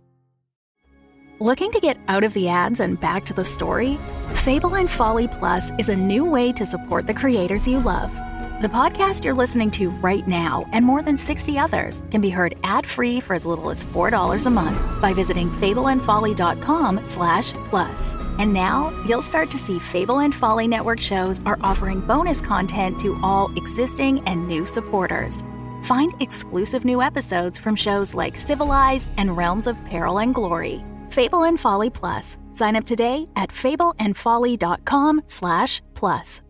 [1.38, 3.98] Looking to get out of the ads and back to the story?
[4.33, 8.16] Fable and Folly Plus is a new way to support the creators you love.
[8.62, 12.55] The podcast you're listening to right now and more than 60 others can be heard
[12.62, 18.14] ad-free for as little as $4 a month by visiting fableandfolly.com slash plus.
[18.38, 23.01] And now you'll start to see Fable and Folly Network shows are offering bonus content
[23.01, 25.42] to all existing and new supporters.
[25.83, 30.85] Find exclusive new episodes from shows like Civilized and Realms of Peril and Glory.
[31.11, 32.38] Fable and Folly Plus.
[32.53, 36.42] Sign up today at fableandfolly.com slash plus.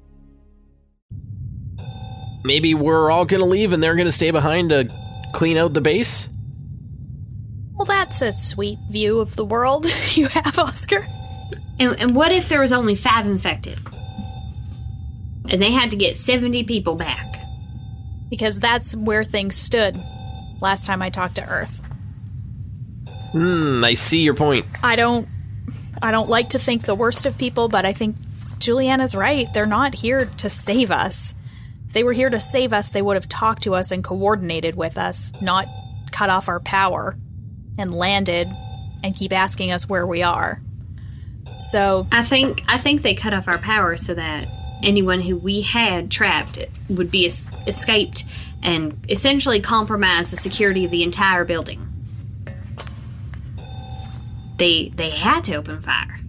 [2.45, 4.91] Maybe we're all gonna leave and they're gonna stay behind to
[5.33, 6.29] clean out the base?
[7.75, 11.05] Well, that's a sweet view of the world you have, Oskar.
[11.79, 13.79] And, and what if there was only five infected?
[15.49, 17.27] And they had to get 70 people back.
[18.31, 19.99] Because that's where things stood
[20.61, 21.81] last time I talked to Earth.
[23.33, 24.67] Hmm, I see your point.
[24.83, 25.29] I don't
[26.03, 28.17] I don't like to think the worst of people, but I think
[28.59, 29.47] Julianna's right.
[29.55, 31.35] They're not here to save us.
[31.93, 34.97] They were here to save us, they would have talked to us and coordinated with
[34.97, 35.67] us, not
[36.11, 37.17] cut off our power
[37.79, 38.49] and landed
[39.03, 40.61] and keep asking us where we are.
[41.59, 44.49] So, I think I think they cut off our power so that
[44.83, 48.25] anyone who we had trapped would be es- escaped
[48.63, 51.89] and essentially compromise the security of the entire building.
[54.57, 56.22] They they had to open fire.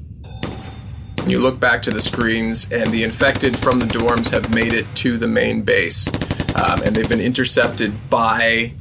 [1.26, 4.86] You look back to the screens, and the infected from the dorms have made it
[4.96, 6.08] to the main base.
[6.56, 8.74] Um, and they've been intercepted by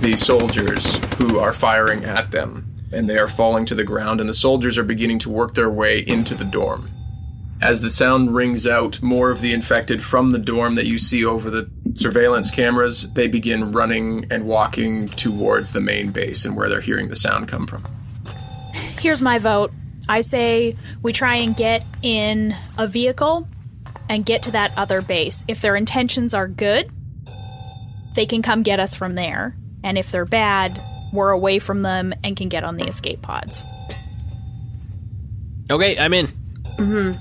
[0.00, 2.74] the soldiers who are firing at them.
[2.92, 5.70] And they are falling to the ground, and the soldiers are beginning to work their
[5.70, 6.90] way into the dorm.
[7.60, 11.24] As the sound rings out, more of the infected from the dorm that you see
[11.24, 16.68] over the surveillance cameras, they begin running and walking towards the main base and where
[16.68, 17.86] they're hearing the sound come from.
[18.98, 19.72] here's my vote.
[20.08, 23.48] I say we try and get in a vehicle
[24.08, 25.44] and get to that other base.
[25.48, 26.90] If their intentions are good,
[28.14, 29.56] they can come get us from there.
[29.82, 30.80] And if they're bad,
[31.12, 33.64] we're away from them and can get on the escape pods.
[35.70, 36.26] Okay, I'm in.
[36.76, 37.12] Hmm.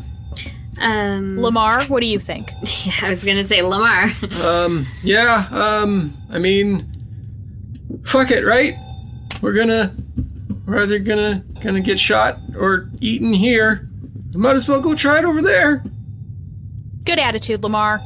[0.77, 2.49] Um, Lamar, what do you think?
[2.85, 4.11] Yeah, I was gonna say Lamar.
[4.41, 6.91] Um, yeah, um, I mean,
[8.05, 8.75] fuck it, right?
[9.41, 9.95] We're gonna,
[10.65, 13.89] we're either gonna gonna get shot or eaten here.
[14.32, 15.84] You might as well go try it over there.
[17.04, 18.01] Good attitude, Lamar.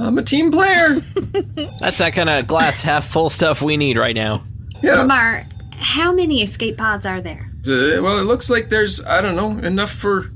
[0.00, 0.94] I'm a team player.
[1.80, 4.44] That's that kind of glass half full stuff we need right now.
[4.82, 5.00] yeah.
[5.02, 7.50] Lamar, how many escape pods are there?
[7.66, 10.30] Uh, well, it looks like there's I don't know enough for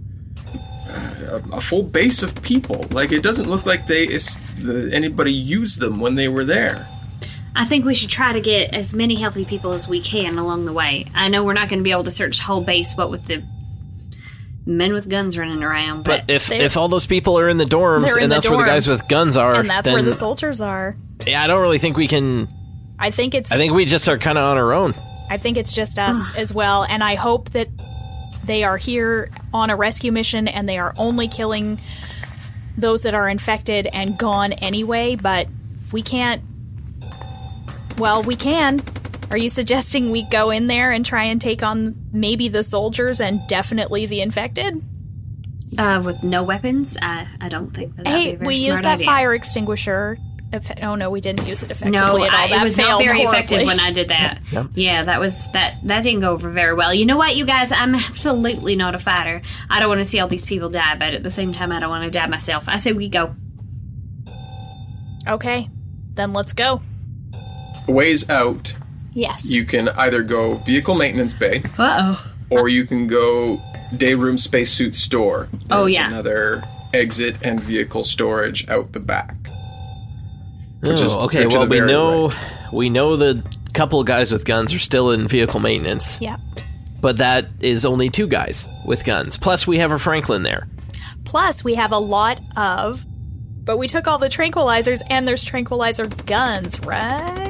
[0.90, 2.84] uh, a full base of people.
[2.90, 6.86] Like it doesn't look like they is, the, anybody used them when they were there.
[7.54, 10.64] I think we should try to get as many healthy people as we can along
[10.64, 11.06] the way.
[11.14, 13.26] I know we're not going to be able to search the whole base, what with
[13.26, 13.42] the
[14.64, 17.64] men with guns running around, but, But if if all those people are in the
[17.64, 20.02] dorms in and the that's where the guys with guns are, and that's then, where
[20.02, 20.96] the soldiers are.
[21.26, 22.48] yeah, I don't really think we can.
[22.98, 24.94] I think it's I think we just are kind of on our own.
[25.30, 27.68] I think it's just us as well, and I hope that
[28.44, 31.80] they are here on a rescue mission and they are only killing
[32.76, 35.48] those that are infected and gone anyway, but
[35.92, 36.42] we can't
[37.98, 38.80] well, we can.
[39.30, 43.20] Are you suggesting we go in there and try and take on maybe the soldiers
[43.20, 44.82] and definitely the infected?
[45.78, 48.56] uh, with no weapons, I, I don't think that that'd hey, be a very we
[48.56, 49.06] smart used that idea.
[49.06, 50.18] fire extinguisher.
[50.82, 52.38] Oh no, we didn't use it effectively No, at all.
[52.40, 53.38] I, that it was not failed very horribly.
[53.56, 54.38] effective when I did that.
[54.74, 55.76] Yeah, that was that.
[55.84, 56.92] That didn't go over very well.
[56.92, 57.72] You know what, you guys?
[57.72, 59.40] I'm absolutely not a fighter.
[59.70, 61.80] I don't want to see all these people die, but at the same time, I
[61.80, 62.68] don't want to die myself.
[62.68, 63.34] I say we go.
[65.26, 65.70] Okay,
[66.12, 66.82] then let's go.
[67.88, 68.72] A ways out,
[69.14, 69.50] Yes.
[69.52, 72.26] you can either go vehicle maintenance bay Uh oh.
[72.50, 73.58] or you can go
[73.96, 75.48] day room spacesuit store.
[75.70, 76.08] Oh, yeah.
[76.08, 76.62] another
[76.94, 79.34] exit and vehicle storage out the back.
[80.80, 81.46] Which Oh, is okay.
[81.46, 82.36] Well, we know right.
[82.72, 83.42] we know the
[83.72, 86.36] couple guys with guns are still in vehicle maintenance, yeah.
[87.00, 89.38] but that is only two guys with guns.
[89.38, 90.66] Plus, we have a Franklin there.
[91.24, 93.04] Plus, we have a lot of.
[93.64, 97.41] But we took all the tranquilizers, and there's tranquilizer guns, right?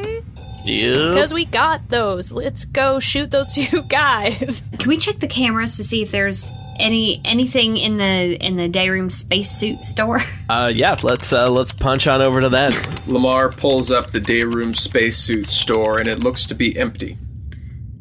[0.65, 1.11] Yeah.
[1.11, 2.33] Because we got those.
[2.33, 4.63] Let's go shoot those two guys.
[4.79, 8.69] Can we check the cameras to see if there's any anything in the in the
[8.69, 10.21] day room spacesuit store?
[10.51, 10.99] Uh, yeah.
[11.03, 13.09] Let's uh, let's punch on over to that.
[13.09, 17.17] Lamar pulls up the day room spacesuit store and it looks to be empty.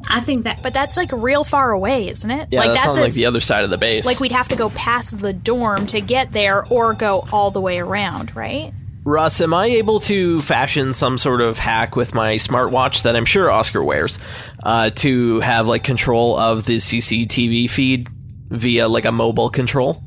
[0.06, 0.62] I think that.
[0.62, 2.50] But that's like real far away, isn't it?
[2.52, 4.06] Yeah, like that's, on as- like the other side of the base.
[4.06, 7.62] like we'd have to go past the dorm to get there, or go all the
[7.62, 8.74] way around, right?
[9.04, 13.26] Russ, am I able to fashion some sort of hack with my smartwatch that I'm
[13.26, 14.20] sure Oskar wears
[14.62, 18.08] uh, to have like control of the CCTV feed
[18.50, 20.04] via like a mobile control?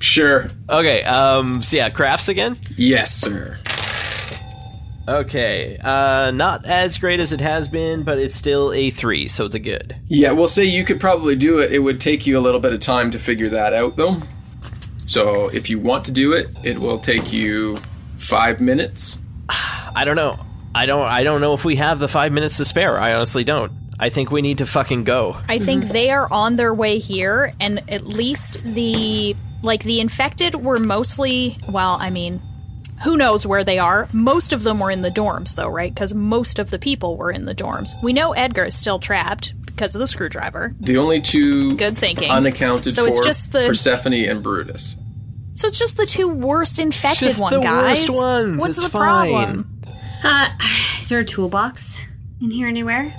[0.00, 0.48] Sure.
[0.68, 2.56] Okay, um, so yeah, crafts again.
[2.76, 3.60] Yes, sir.
[5.06, 9.46] Okay, uh, not as great as it has been, but it's still a three, so
[9.46, 9.96] it's a good.
[10.08, 11.72] Yeah, we'll say you could probably do it.
[11.72, 14.20] It would take you a little bit of time to figure that out, though.
[15.06, 17.76] So if you want to do it, it will take you
[18.22, 19.18] five minutes.
[19.48, 20.38] I don't know.
[20.74, 21.02] I don't.
[21.02, 22.98] I don't know if we have the five minutes to spare.
[22.98, 23.72] I honestly don't.
[24.00, 25.36] I think we need to fucking go.
[25.48, 30.54] I think they are on their way here, and at least the like the infected
[30.54, 31.56] were mostly.
[31.68, 32.40] Well, I mean,
[33.04, 34.08] who knows where they are?
[34.12, 35.92] Most of them were in the dorms, though, right?
[35.94, 37.90] Because most of the people were in the dorms.
[38.02, 40.70] We know Edgar is still trapped because of the screwdriver.
[40.80, 42.30] The only two Good thinking.
[42.30, 44.96] unaccounted So for it's just the- Persephone and Brutus.
[45.54, 48.08] So it's just the two worst infected just one the guys.
[48.08, 48.60] worst ones.
[48.60, 49.82] What's It's the problem?
[50.24, 50.48] Uh,
[51.00, 52.02] is there a toolbox
[52.40, 53.12] in here anywhere?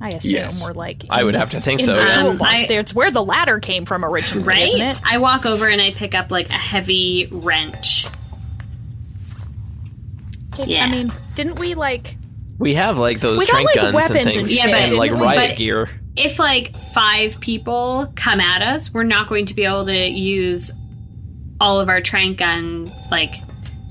[0.00, 0.64] I assume Yes.
[0.64, 1.04] we're like.
[1.10, 1.94] I would have to think so.
[1.94, 2.02] the.
[2.04, 2.50] Um, toolbox.
[2.50, 4.68] I- It's where the ladder came from originally, Right?
[4.68, 5.00] isn't it?
[5.04, 8.06] I walk over and I pick up like a heavy wrench.
[10.64, 10.84] Yeah.
[10.84, 12.16] I mean, didn't we like?
[12.58, 15.10] We have like those We got, like, guns weapons and things, shit, Yeah, but- like
[15.10, 15.26] didn't we?
[15.26, 15.88] riot but- gear.
[16.16, 20.72] If like five people come at us, we're not going to be able to use
[21.60, 22.90] all of our trank gun.
[23.10, 23.32] Like,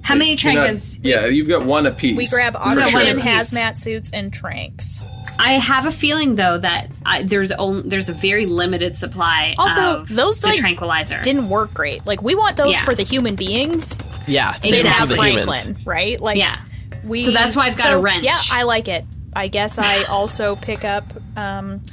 [0.02, 0.98] how many You're trank not- guns?
[1.00, 2.18] Yeah, you've got one apiece.
[2.18, 3.32] We grab all for oxygen, sure.
[3.32, 5.02] hazmat suits, and tranks.
[5.40, 9.54] I have a feeling though that I, there's only there's a very limited supply.
[9.60, 12.08] Also, of those, the like, tranquilizer Didn't work great.
[12.08, 12.82] Like we want those Yeah.
[12.84, 14.00] for the human beings.
[14.28, 15.86] Yeah, They same didn't for have the Franklin, humans.
[15.86, 16.20] right?
[16.20, 16.58] Like Yeah.
[17.04, 17.22] we.
[17.22, 18.24] So that's why I've got so, a wrench.
[18.24, 19.06] Yeah, I like it.
[19.36, 21.04] I guess I also pick up.
[21.36, 21.84] Um,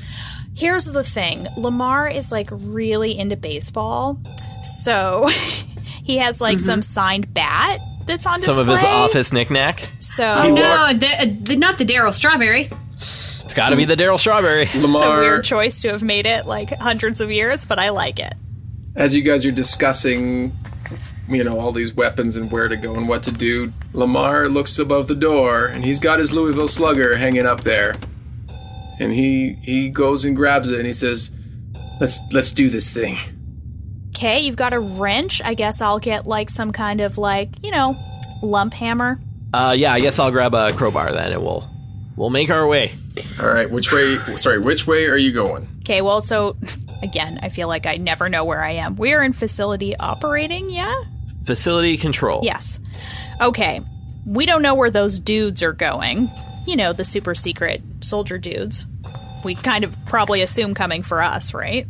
[0.57, 4.19] here's the thing: Lamar is like really into baseball,
[4.65, 5.29] so
[6.03, 8.75] he has like some signed bat that's on Some display.
[8.75, 9.81] of his office knickknack.
[9.99, 12.69] So Oh no, the, uh, the, not the Darryl Strawberry.
[12.97, 14.63] It's got to be the Darryl Strawberry.
[14.65, 17.91] it's a Lamar, weird choice to have made it like hundreds of years, but I
[17.91, 18.35] like it.
[18.97, 20.57] as you guys are discussing,
[21.29, 24.79] you know, all these weapons and where to go and what to do, Lamar looks
[24.79, 27.95] above the door and he's got his Louisville Slugger hanging up there.
[29.01, 31.33] And he he goes and grabs it and he says,
[32.01, 33.17] "Let's let's do this thing."
[34.17, 35.43] Okay, you've got a wrench.
[35.45, 37.97] I guess I'll get like some kind of like you know
[38.43, 39.19] lump hammer.
[39.53, 41.69] Uh, yeah, I guess I'll grab a crowbar then, and we'll
[42.17, 42.95] we'll make our way.
[43.41, 44.17] All right, which way?
[44.37, 45.69] Sorry, which way are you going?
[45.85, 46.57] Okay, well, so
[47.03, 48.95] again, I feel like I never know where I am.
[48.97, 50.95] We are in facility operating, yeah?
[51.45, 52.41] Facility control.
[52.45, 52.81] Yes.
[53.41, 53.81] Okay.
[54.25, 56.31] We don't know where those dudes are going.
[56.67, 58.87] You know, the super secret soldier dudes.
[59.45, 61.87] We kind of probably assume coming for us, right?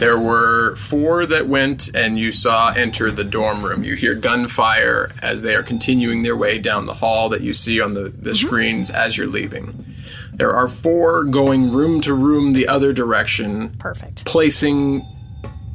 [0.00, 3.84] There were four that went, and you saw enter the dorm room.
[3.84, 7.80] You hear gunfire as they are continuing their way down the hall that you see
[7.82, 9.84] on the, the screens as you're leaving.
[10.32, 14.24] There are four going room to room the other direction, Perfect.
[14.24, 15.02] placing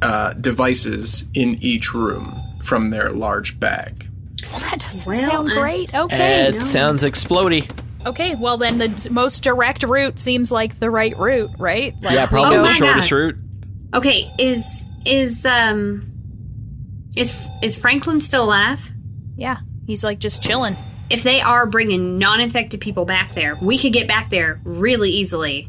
[0.02, 4.08] uh, devices in each room from their large bag.
[4.50, 5.94] Well, that doesn't Well, sound great.
[5.94, 6.46] Okay.
[6.48, 7.70] It sounds explody.
[8.04, 11.94] Okay, well then the most direct route seems like the right route, right?
[12.02, 13.16] Like Yeah, probably Oh the shortest God.
[13.16, 13.36] route.
[13.94, 16.12] Okay, is is um
[17.16, 18.90] is is Franklin still alive?
[19.36, 20.76] Yeah, he's like just chilling.
[21.08, 25.68] If they are bringing non-infected people back there, we could get back there really easily.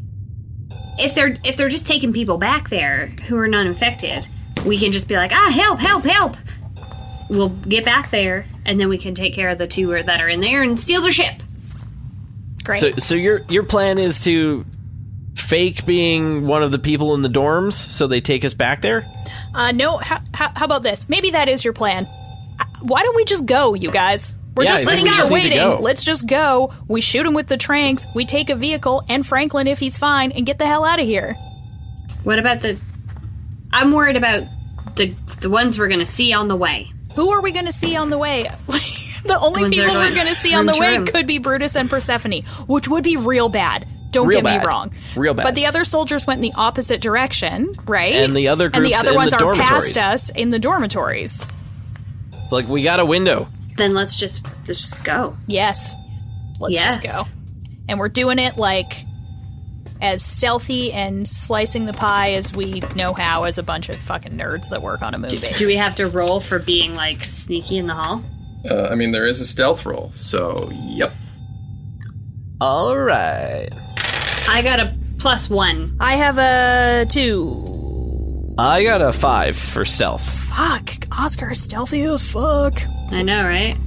[0.99, 4.28] If they're if they're just taking people back there who are non-infected,
[4.65, 6.38] we can just be like, ah, help, help, help.
[7.30, 10.30] We'll get back there, and then we can take care of the two that are
[10.30, 11.43] in there and steal their ship.
[12.63, 12.80] Great.
[12.80, 14.65] So, so your your plan is to
[15.39, 19.05] fake being one of the people in the dorms, so they take us back there.
[19.55, 21.07] uh, no, how, how, how about this?
[21.09, 22.05] Maybe that is your plan.
[22.59, 24.33] Uh, Why don't we just go, you guys?
[24.55, 25.77] We're Yeah, I just think sitting we here just need to waiting.
[25.77, 25.79] go.
[25.81, 26.73] Let's just go.
[26.88, 28.07] We shoot him with the tranks.
[28.15, 31.05] We take a vehicle and Franklin if he's fine, and get the hell out of
[31.05, 31.33] here.
[32.23, 32.77] What about the?
[33.71, 34.43] I'm worried about
[34.95, 36.91] the the ones we're gonna see on the way.
[37.15, 38.43] Who are we going to see on the way?
[38.67, 40.79] the only Ones that are people we're going going to see on room the to
[40.79, 41.05] way room.
[41.07, 43.88] could be Brutus and Persephone, which would be real bad.
[44.11, 44.61] Don't Real get bad.
[44.61, 44.93] me wrong.
[45.15, 45.43] Real bad.
[45.43, 48.13] But the other soldiers went in the opposite direction, right?
[48.13, 51.45] And the other and the other in ones the are past us in the dormitories.
[52.33, 53.49] It's like we got a window.
[53.75, 55.35] Then let's just let's just go.
[55.47, 55.93] Yes.
[56.59, 57.03] Let's Yes.
[57.03, 57.37] just go.
[57.89, 59.03] And we're doing it like
[60.01, 64.33] as stealthy and slicing the pie as we know how as a bunch of fucking
[64.33, 65.37] nerds that work on a movie.
[65.37, 65.57] base.
[65.57, 68.23] Do we have to roll for being like sneaky in the hall?
[68.69, 71.13] Uh, I mean, there is a stealth roll, so yep.
[72.59, 73.69] All right.
[74.49, 75.97] I got a plus one.
[75.99, 78.55] I have a two.
[78.57, 80.27] I got a five for stealth.
[80.27, 81.05] Fuck.
[81.11, 82.79] Oskar stealthy as fuck.
[83.11, 83.77] I know, right?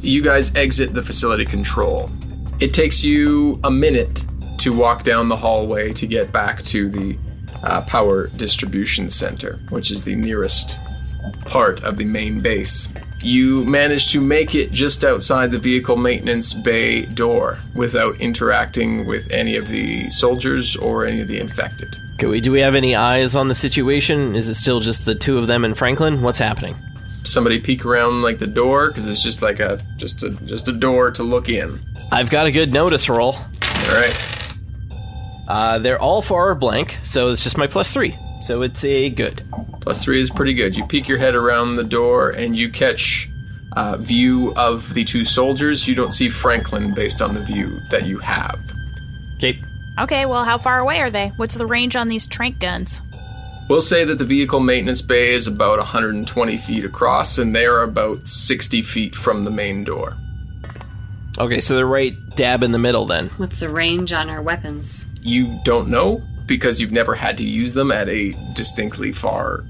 [0.00, 2.10] You guys exit the facility control.
[2.58, 4.24] It takes you a minute
[4.58, 7.16] to walk down the hallway to get back to the
[7.62, 10.78] uh, power distribution center, which is the nearest
[11.46, 12.88] part of the main base.
[13.20, 19.30] You manage to make it just outside the vehicle maintenance bay door without interacting with
[19.30, 21.96] any of the soldiers or any of the infected.
[22.18, 24.36] Can we, do we have any eyes on the situation?
[24.36, 26.22] Is it still just the two of them and Franklin?
[26.22, 26.76] What's happening?
[27.24, 30.72] Somebody peek around like the door because it's just like a just a just a
[30.72, 31.80] door to look in.
[32.10, 33.34] I've got a good notice roll.
[33.34, 34.48] All right.
[35.46, 38.14] Uh, they're all four blank, so it's just my plus three.
[38.48, 39.42] So it's a good.
[39.82, 40.74] Plus three is pretty good.
[40.74, 43.28] You peek your head around the door and you catch
[43.76, 45.86] uh, view of the two soldiers.
[45.86, 48.58] You don't see Franklin based on the view that you have.
[49.36, 49.62] Okay.
[49.98, 51.28] Okay, well, how far away are they?
[51.36, 53.02] What's the range on these trank guns?
[53.68, 57.82] We'll say that the vehicle maintenance bay is about 120 feet across, and they are
[57.82, 60.16] about 60 feet from the main door.
[61.36, 63.26] Okay, so they're right dab in the middle then.
[63.36, 65.06] What's the range on our weapons?
[65.20, 69.64] You don't know because you've never had to use them at a distinctly far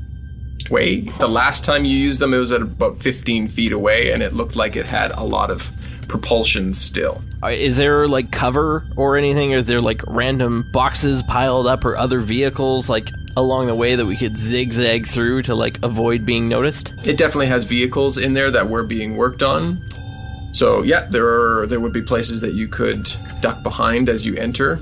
[0.71, 1.01] way.
[1.01, 4.33] The last time you used them, it was at about 15 feet away, and it
[4.33, 5.71] looked like it had a lot of
[6.09, 7.23] propulsion still.
[7.45, 9.55] Is there like cover or anything?
[9.55, 14.07] Are there like random boxes piled up or other vehicles like along the way that
[14.07, 16.95] we could zigzag through to like avoid being noticed?
[17.05, 19.85] It definitely has vehicles in there that were being worked on.
[20.53, 23.09] So yeah, there are there would be places that you could
[23.41, 24.81] duck behind as you enter.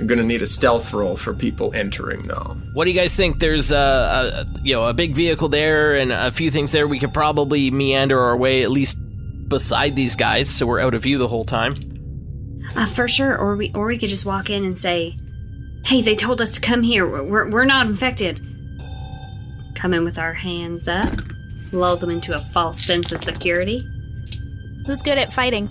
[0.00, 2.56] You're going to need a stealth roll for people entering though.
[2.72, 3.38] What do you guys think?
[3.38, 6.88] There's a, a you know a big vehicle there and a few things there.
[6.88, 8.96] We could probably meander our way at least
[9.46, 11.74] beside these guys, so we're out of view the whole time.
[12.74, 13.36] Uh, for sure.
[13.36, 15.18] Or we or we could just walk in and say,
[15.84, 17.06] "Hey, they told us to come here.
[17.06, 18.40] We're we're not infected."
[19.74, 21.12] Come in with our hands up,
[21.72, 23.86] lull them into a false sense of security.
[24.86, 25.68] Who's good at fighting?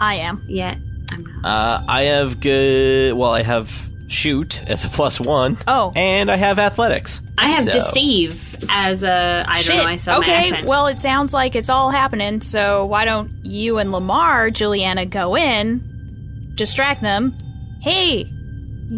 [0.00, 0.42] I am.
[0.48, 0.78] Yet
[1.12, 1.44] I'm not.
[1.44, 3.14] Uh, I have good.
[3.14, 5.56] Well, I have shoot as a plus one.
[5.68, 5.92] Oh.
[5.94, 7.22] and I have athletics.
[7.38, 9.76] I have So- deceive as a I Shit.
[9.76, 9.90] don't know.
[9.90, 10.66] I saw okay, accent.
[10.66, 15.36] well, it sounds like it's all happening, so why don't you and Lamar, Julianna, go
[15.36, 17.34] in, distract them.
[17.80, 18.24] Hey,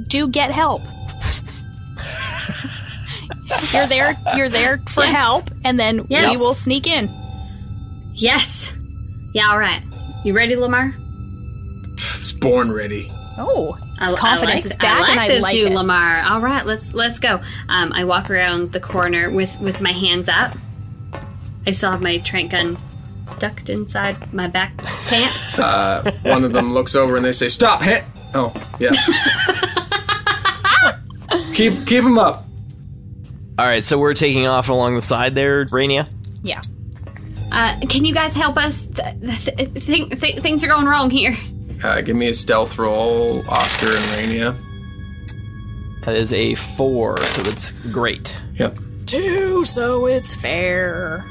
[0.08, 0.80] do get help.
[3.72, 4.16] you're there.
[4.36, 5.14] You're there for Yes.
[5.16, 6.30] help, and then Yes.
[6.32, 7.08] we will sneak in.
[8.14, 8.72] yes.
[9.34, 9.48] Yeah.
[9.50, 9.82] All right.
[10.24, 10.94] You ready, Lamar?
[12.20, 13.10] It's born ready.
[13.38, 15.72] Oh, His confidence I like, is back, I like and I this like new it.
[15.74, 16.20] Lamar.
[16.22, 17.40] All right, let's let's go.
[17.68, 20.56] Um, I walk around the corner with with my hands up.
[21.66, 22.76] I still have my trank gun
[23.38, 25.56] tucked inside my back pants.
[26.24, 27.80] One of them looks over and they say, "Stop!
[27.82, 28.90] Hit!" Oh, yeah.
[31.54, 32.44] keep keep him up.
[33.58, 36.08] All right, so we're taking off along the side there, Rainia.
[36.42, 36.60] Yeah.
[37.50, 38.86] Uh, can you guys help us?
[38.86, 41.34] Th- th- th- th- things are going wrong here.
[41.84, 44.56] Uh, give me a stealth roll, Oskar and Rainia.
[46.04, 48.36] That is a four, so it's great.
[48.54, 48.78] Yep.
[49.06, 51.24] Two, so it's fair.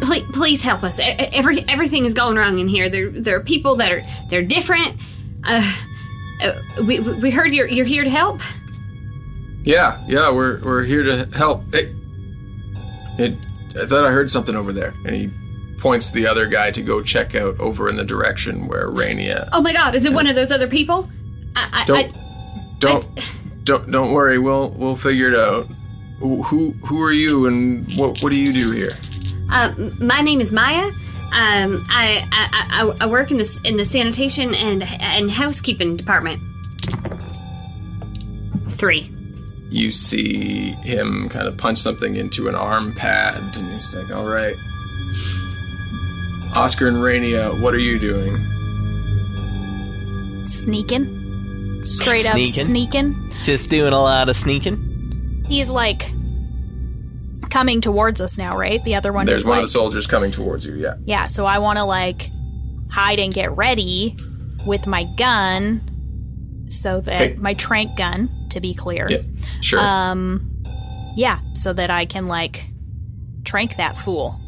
[0.00, 0.98] Please, please help us.
[1.02, 2.88] Every everything is going wrong in here.
[2.88, 4.96] There there are people that are they're different.
[5.44, 5.62] Uh,
[6.42, 6.52] uh,
[6.86, 8.40] we we we heard you're you're here to help.
[9.62, 11.62] Yeah, yeah, we're we're here to help.
[11.72, 11.94] Hey,
[13.18, 13.34] it,
[13.80, 15.30] I thought I heard something over there, and he
[15.82, 19.48] points the other guy to go check out over in the direction where Rainia.
[19.52, 19.96] Oh my God!
[19.96, 21.10] Is it one of those other people?
[21.56, 22.20] I, I, Don't I,
[22.78, 24.38] don't don't don't worry.
[24.38, 25.66] We'll we'll figure it out.
[26.20, 28.92] Who who, who are you, and what what do you do here?
[29.50, 30.86] Uh, my name is Maya.
[31.34, 36.40] Um, I, I, I, I work in the in the sanitation and and housekeeping department.
[38.76, 39.10] Three.
[39.68, 44.26] You see him kind of punch something into an arm pad, and he's like, "All
[44.26, 44.54] right."
[46.54, 48.36] Oskar and Rainia, what are you doing?
[50.44, 51.82] Sneaking.
[51.84, 52.64] Straight up Sneaking?
[52.64, 53.30] sneaking.
[53.42, 55.44] Just doing a lot of sneaking.
[55.48, 56.10] He's like
[57.50, 58.82] coming towards us now, right?
[58.84, 60.74] The other one There's is one like of the soldiers coming towards you.
[60.74, 60.94] Yeah.
[61.04, 62.30] Yeah, so I want to like
[62.90, 64.16] hide and get ready
[64.66, 67.34] with my gun so that Okay.
[67.36, 69.06] my trank gun to be clear.
[69.10, 69.22] Yeah.
[69.60, 69.80] Sure.
[69.80, 70.48] Um
[71.16, 72.66] yeah, so that I can like
[73.44, 74.38] trank that fool.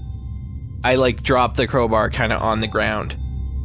[0.84, 3.16] I like drop the crowbar kind of on the ground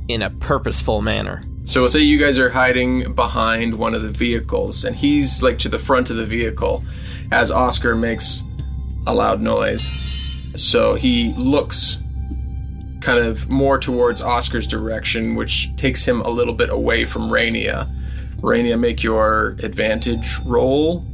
[0.08, 1.42] in a purposeful manner.
[1.66, 5.60] So we'll say you guys are hiding behind one of the vehicles, and he's like
[5.60, 6.82] to the front of the vehicle
[7.30, 8.44] as Oskar makes
[9.06, 9.92] a loud noise.
[10.56, 12.02] So he looks
[13.02, 17.94] kind of more towards Oskar's direction, which takes him a little bit away from Rainia.
[18.38, 21.06] Rainia, make your advantage roll.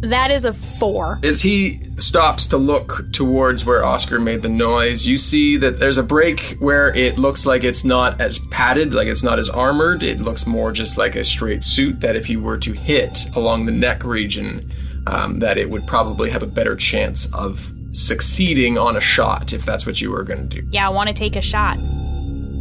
[0.00, 1.20] That is a 4.
[1.22, 5.98] Is he stops to look towards where Oskar made the noise, you see that there's
[5.98, 10.02] a break where it looks like it's not as padded, like it's not as armored.
[10.02, 13.66] It looks more just like a straight suit that if you were to hit along
[13.66, 14.70] the neck region,
[15.06, 19.64] um, that it would probably have a better chance of succeeding on a shot if
[19.64, 20.68] that's what you were going to do.
[20.70, 21.76] Yeah, I want to take a shot.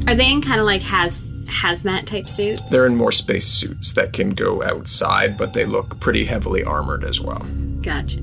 [0.08, 2.62] Are they in kind of like haz hazmat type suits?
[2.70, 7.04] They're in more space suits that can go outside, but they look pretty heavily armored
[7.04, 7.46] as well.
[7.82, 8.20] Gotcha.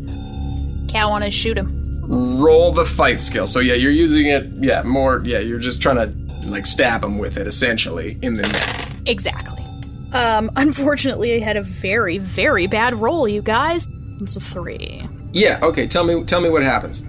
[0.91, 2.03] Okay, I want to shoot him.
[2.41, 3.47] roll the fight skill.
[3.47, 4.47] So yeah, you're using it.
[4.59, 5.23] Yeah, more.
[5.25, 8.87] Yeah, you're just trying to like stab him with it, essentially in the neck.
[9.07, 9.65] Exactly.
[10.13, 13.87] Um unfortunately I had a very very bad roll, you guys.
[14.21, 15.09] It's a 3.
[15.33, 15.61] Yeah.
[15.63, 15.87] Okay.
[15.87, 16.25] Tell me.
[16.25, 17.03] Tell me what happens.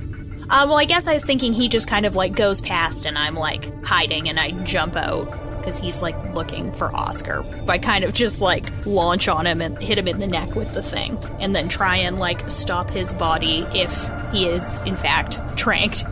[0.43, 3.17] Uh, well, I guess I was thinking he just kind of like goes past and
[3.17, 5.27] I'm like hiding and I jump out
[5.61, 7.45] because he's like looking for Oskar.
[7.67, 10.73] I kind of just like launch on him and hit him in the neck with
[10.73, 15.39] the thing and then try and like stop his body if he is in fact
[15.57, 16.03] tranked.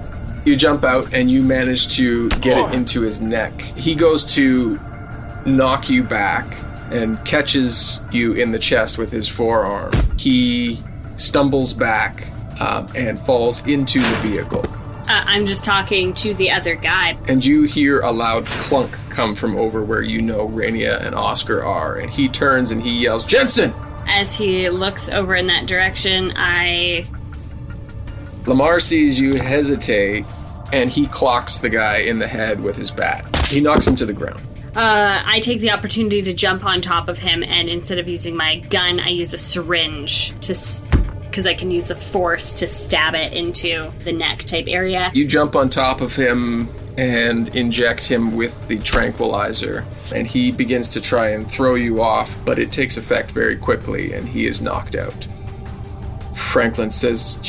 [0.45, 3.59] You jump out and you manage to get it into his neck.
[3.59, 4.79] He goes to
[5.45, 6.55] knock you back
[6.91, 9.91] and catches you in the chest with his forearm.
[10.17, 10.79] He
[11.17, 12.25] stumbles back
[12.59, 14.65] um, and falls into the vehicle.
[15.09, 17.17] Uh, I'm just talking to the other guy.
[17.27, 21.63] and you hear a loud clunk come from over where you know Rainia and Oskar
[21.63, 23.73] are, and he turns and he yells, Jensen!
[24.07, 27.07] As he looks over in that direction, I
[28.45, 30.25] Lamar sees you hesitate,
[30.71, 33.25] and he clocks the guy in the head with his bat.
[33.47, 34.41] He knocks him to the ground.
[34.75, 38.35] uh, I take the opportunity to jump on top of him, and instead of using
[38.35, 40.53] my gun, I use a syringe to.
[41.29, 45.11] Because I can use the force to stab it into the neck type area.
[45.13, 46.67] You jump on top of him
[46.97, 52.35] and inject him with the tranquilizer, and he begins to try and throw you off,
[52.45, 55.27] but it takes effect very quickly, and he is knocked out.
[56.35, 57.39] Franklin says,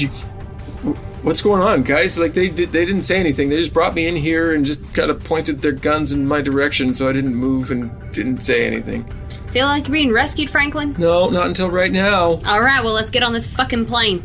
[1.23, 2.19] "What's going on, guys?
[2.19, 3.49] Like they did, they didn't say anything.
[3.49, 6.41] They just brought me in here and just kind of pointed their guns in my
[6.41, 9.11] direction, so I didn't move and didn't say anything.
[9.53, 10.95] Feel like you're being rescued, Franklin?
[10.99, 12.39] No, not until right now.
[12.47, 14.25] All right, well, let's get on this fucking plane.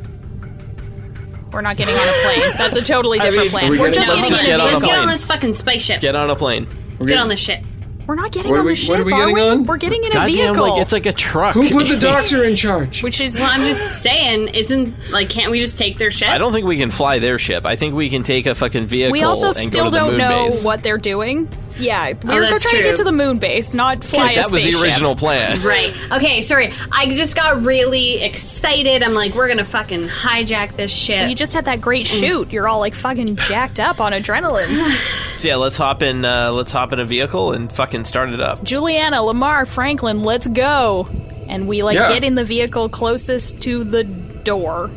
[1.51, 2.53] We're not getting on a plane.
[2.57, 3.65] That's a totally different mean, plan.
[3.65, 4.91] are we We're getting- just let's getting just in get a on a Let's get
[4.91, 5.09] on plane.
[5.13, 6.01] this fucking spaceship.
[6.01, 6.67] Get on a plane.
[6.91, 7.61] Let's get on this shit.
[8.07, 8.89] We're not getting What are on we- the ship.
[8.89, 9.41] what are we are getting we?
[9.41, 9.65] on?
[9.65, 10.69] We're getting in a Goddamn, vehicle.
[10.69, 11.53] like it's like a truck.
[11.55, 13.01] Who put the doctor in charge?
[13.01, 16.29] which is Well, I'm just saying, isn't like, can't we just take their ship?
[16.29, 17.65] I don't think we can fly their ship.
[17.65, 19.97] I think we can take a fucking vehicle we also and still go to the
[19.97, 20.63] don't moon know base.
[20.63, 21.49] what they're doing.
[21.77, 24.35] Yeah, we Oh, were that's trying to get to the moon base, not fly a
[24.35, 25.61] that was the original plan.
[25.65, 25.93] Right.
[26.13, 26.71] Okay, sorry.
[26.91, 29.03] I just got really excited.
[29.03, 31.29] I'm like, we're gonna fucking hijack this shit.
[31.29, 32.19] You just had that great Mm.
[32.19, 32.53] shoot.
[32.53, 34.65] You're all like fucking jacked up on adrenaline.
[35.35, 36.23] So yeah, let's hop in.
[36.23, 38.63] Uh, let's hop in a vehicle and fucking start it up.
[38.63, 41.09] Julianna, Lamar, Franklin, let's go.
[41.49, 42.07] And we like Yeah.
[42.07, 44.89] get in the vehicle closest to the door.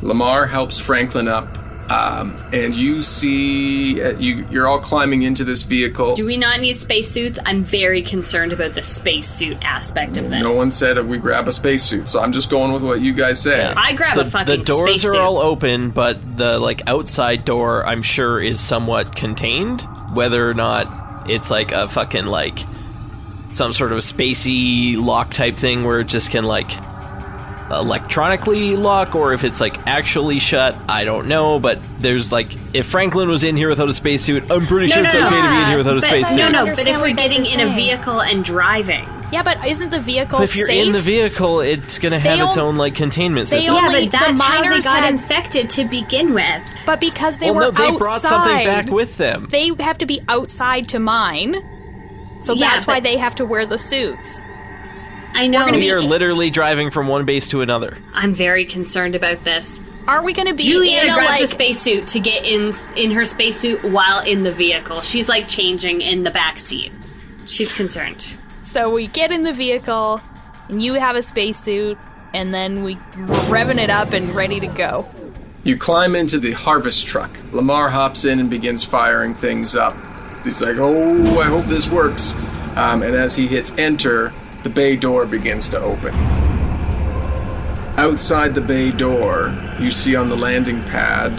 [0.00, 1.58] Lamar helps Franklin up,
[1.92, 6.14] um, and you see uh, you you're all climbing into this vehicle.
[6.16, 7.38] Do we not need spacesuits?
[7.44, 10.42] I'm very concerned about the spacesuit aspect of this.
[10.42, 13.40] No one said we grab a spacesuit, so I'm just going with what you guys
[13.42, 13.62] say.
[13.64, 15.16] I grab The, a fucking the doors spacesuit.
[15.16, 19.82] are all open, but the like outside door, I'm sure, is somewhat contained.
[20.14, 22.58] Whether or not it's like a fucking like
[23.50, 26.70] some sort of spacey lock type thing where it just can like
[27.70, 31.58] electronically lock, or if it's like actually shut, I don't know.
[31.58, 35.02] But there's like if Franklin was in here without a spacesuit, I'm pretty No, sure
[35.02, 35.26] no, it's no.
[35.26, 36.36] okay to be in here without a But, spacesuit.
[36.38, 36.66] no, no.
[36.74, 40.44] But if we're getting in a vehicle and driving, Yeah, but isn't the vehicle But
[40.44, 40.86] if you're safe?
[40.86, 43.76] in the vehicle, it's gonna have They its own like containment they system.
[43.76, 46.60] on- yeah, Only but that's the how they got had- infected to begin with.
[46.84, 49.46] but because they well, were no, they outside, brought something back with them.
[49.50, 51.56] they have to be outside to mine.
[52.40, 54.42] So Yeah, that's why they have to wear the suits.
[55.34, 55.60] I know.
[55.60, 57.98] gonna we be- are literally driving from one base to another.
[58.12, 59.80] I'm very concerned about this.
[60.06, 62.72] Aren't we going to be Julianna in a, grabs like, a spacesuit to get in
[62.96, 65.00] in her spacesuit while in the vehicle.
[65.00, 66.90] She's like changing in the back seat.
[67.44, 68.36] She's concerned.
[68.62, 70.20] So we get in the vehicle,
[70.68, 71.98] and you have a spacesuit,
[72.34, 75.08] and then we revving it up and ready to go.
[75.64, 77.30] You climb into the harvest truck.
[77.52, 79.96] Lamar hops in and begins firing things up.
[80.42, 82.34] He's like, "Oh, I hope this works."
[82.74, 84.32] Um, and as he hits enter,
[84.62, 86.14] the bay door begins to open.
[87.98, 91.32] Outside the bay door, you see on the landing pad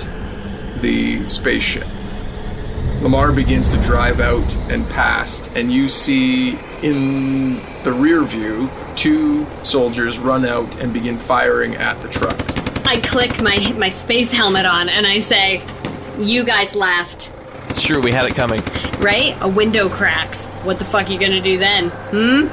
[0.81, 1.87] the spaceship.
[3.01, 9.45] Lamar begins to drive out and past, and you see in the rear view two
[9.63, 12.37] soldiers run out and begin firing at the truck.
[12.85, 15.61] I click my my space helmet on and I say,
[16.19, 17.31] "You guys laughed,
[17.69, 18.61] It's true, we had it coming.
[18.99, 19.35] right?
[19.41, 20.45] A window cracks.
[20.63, 22.47] What the fuck are you gonna do then?" Hmm?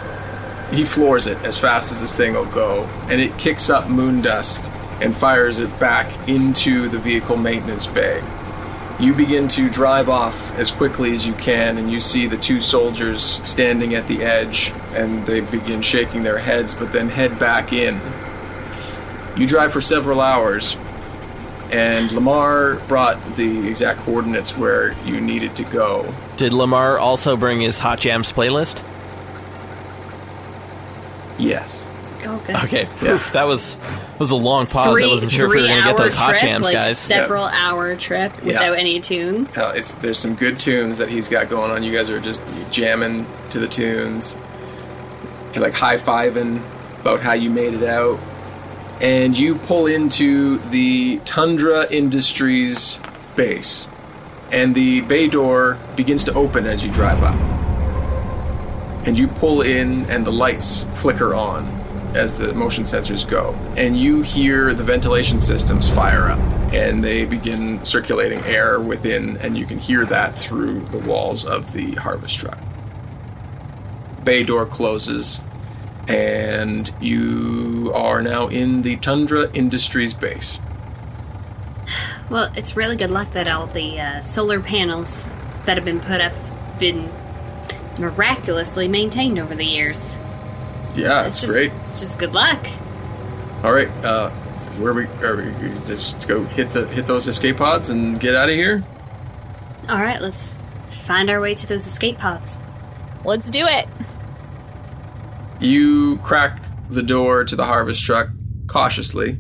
[0.71, 4.23] He floors it as fast as this thing will go, and it kicks up moon
[4.23, 8.23] dust and fires it back into the vehicle maintenance bay.
[9.01, 12.61] You begin to drive off as quickly as you can, and you see the two
[12.61, 17.73] soldiers standing at the edge, and they begin shaking their heads, but then head back
[17.73, 17.99] in.
[19.37, 20.77] You drive for several hours,
[21.73, 26.13] and Lamar brought the exact coordinates where you needed to go.
[26.37, 28.85] Did Lamar also bring his Hot Jams playlist?
[31.41, 31.89] Yes.
[32.23, 32.57] Oh, good.
[32.65, 33.17] Okay, Yeah.
[33.33, 33.79] That was
[34.19, 35.03] was a long pause.
[35.03, 36.99] I wasn't sure if we were gonna three-hour get those Hot trip, Jams, like guys.
[36.99, 39.57] Several hour trip without any tunes.
[39.57, 41.83] Uh, it's there's some good tunes that he's got going on.
[41.83, 44.37] You guys are just jamming to the tunes,
[45.55, 46.61] You're like high fiving
[47.01, 48.19] about how you made it out,
[49.01, 53.01] and you pull into the Tundra Industries
[53.35, 53.87] base,
[54.53, 57.35] and the bay door begins to open as you drive up,
[59.07, 61.65] and you pull in, and the lights flicker on
[62.15, 66.41] as the motion sensors go, and you hear the ventilation systems fire up,
[66.73, 71.73] and they begin circulating air within, and you can hear that through the walls of
[71.73, 72.59] the harvest truck.
[74.25, 75.41] Bay door closes,
[76.09, 80.61] and you are now in the Tundra Industries base.
[82.31, 85.29] Well, it's really good luck that all the uh, solar panels
[85.65, 86.33] that have been put up
[86.79, 87.11] been
[88.01, 90.17] miraculously maintained over the years.
[90.97, 91.73] Yeah, It's it's just, great.
[91.89, 92.67] It's just good luck.
[93.63, 94.31] All right, uh,
[94.81, 98.49] where we are we just go hit the hit those escape pods and get out
[98.49, 98.83] of here?
[99.89, 100.57] All right, let's
[100.91, 102.59] find our way to those escape pods.
[103.25, 103.87] Let's do it.
[105.61, 108.29] You crack the door to the harvest truck
[108.67, 109.37] cautiously,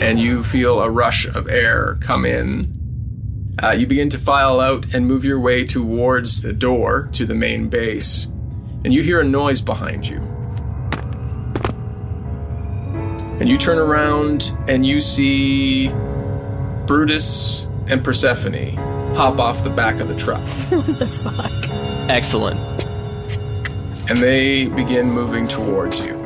[0.00, 2.77] and you feel a rush of air come in.
[3.62, 7.34] Uh, you begin to file out and move your way towards the door to the
[7.34, 8.26] main base,
[8.84, 10.18] and you hear a noise behind you.
[13.40, 15.88] And you turn around and you see
[16.86, 18.74] Brutus and Persephone
[19.14, 20.40] hop off the back of the truck.
[20.70, 22.10] what the fuck?
[22.10, 22.58] Excellent.
[24.10, 26.16] and they begin moving towards you.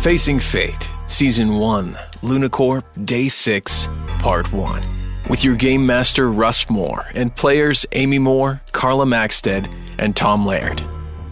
[0.00, 3.88] Facing Fate, Season 1, Luna Corp, Day 6,
[4.18, 4.82] Part 1.
[5.28, 10.82] With your game master Russ More and players Amy More, Carla Maxted, and Tom Laird.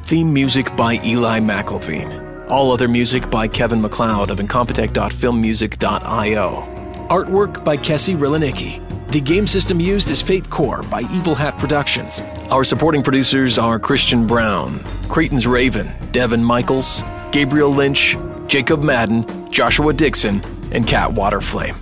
[0.05, 2.49] Theme music by Eli McIlveen.
[2.49, 7.07] All other music by Kevin McLeod of Incompetech.filmmusic.io.
[7.11, 8.81] Artwork by Kessi Riliniki.
[9.11, 12.23] The game system used is Fate Core by Evil Hat Productions.
[12.51, 17.03] Our supporting producers are Christian Brown, Creighton's Raven, Devin Michaels,
[17.33, 18.17] Gabriel Lynch,
[18.47, 20.43] Jacob Madden, Joshua Dixon,
[20.73, 21.77] and Kat Waterflame.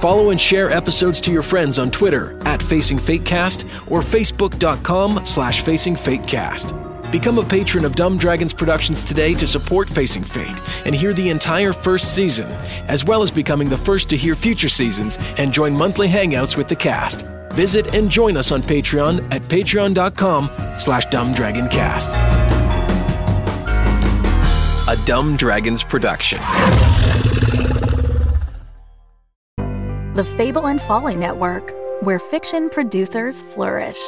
[0.00, 5.62] Follow and share episodes to your friends on Twitter at Facing Fatecast or Facebook.com slash
[5.62, 7.10] Facing Fatecast.
[7.10, 11.30] Become a patron of Dumb Dragons Productions today to support Facing Fate and hear the
[11.30, 12.50] entire first season,
[12.86, 16.68] as well as becoming the first to hear future seasons and join monthly hangouts with
[16.68, 17.22] the cast.
[17.52, 22.47] Visit and join us on Patreon at patreon.com slash dumbdragoncast.
[24.98, 26.38] A Dumb Dragons production.
[30.14, 33.98] The Fable and Folly Network, where fiction producers flourish.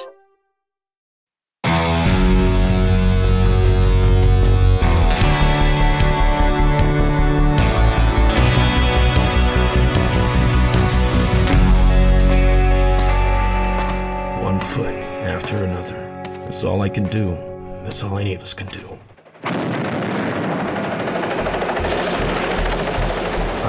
[14.42, 16.22] One foot after another.
[16.44, 17.36] That's all I can do.
[17.84, 18.98] That's all any of us can do.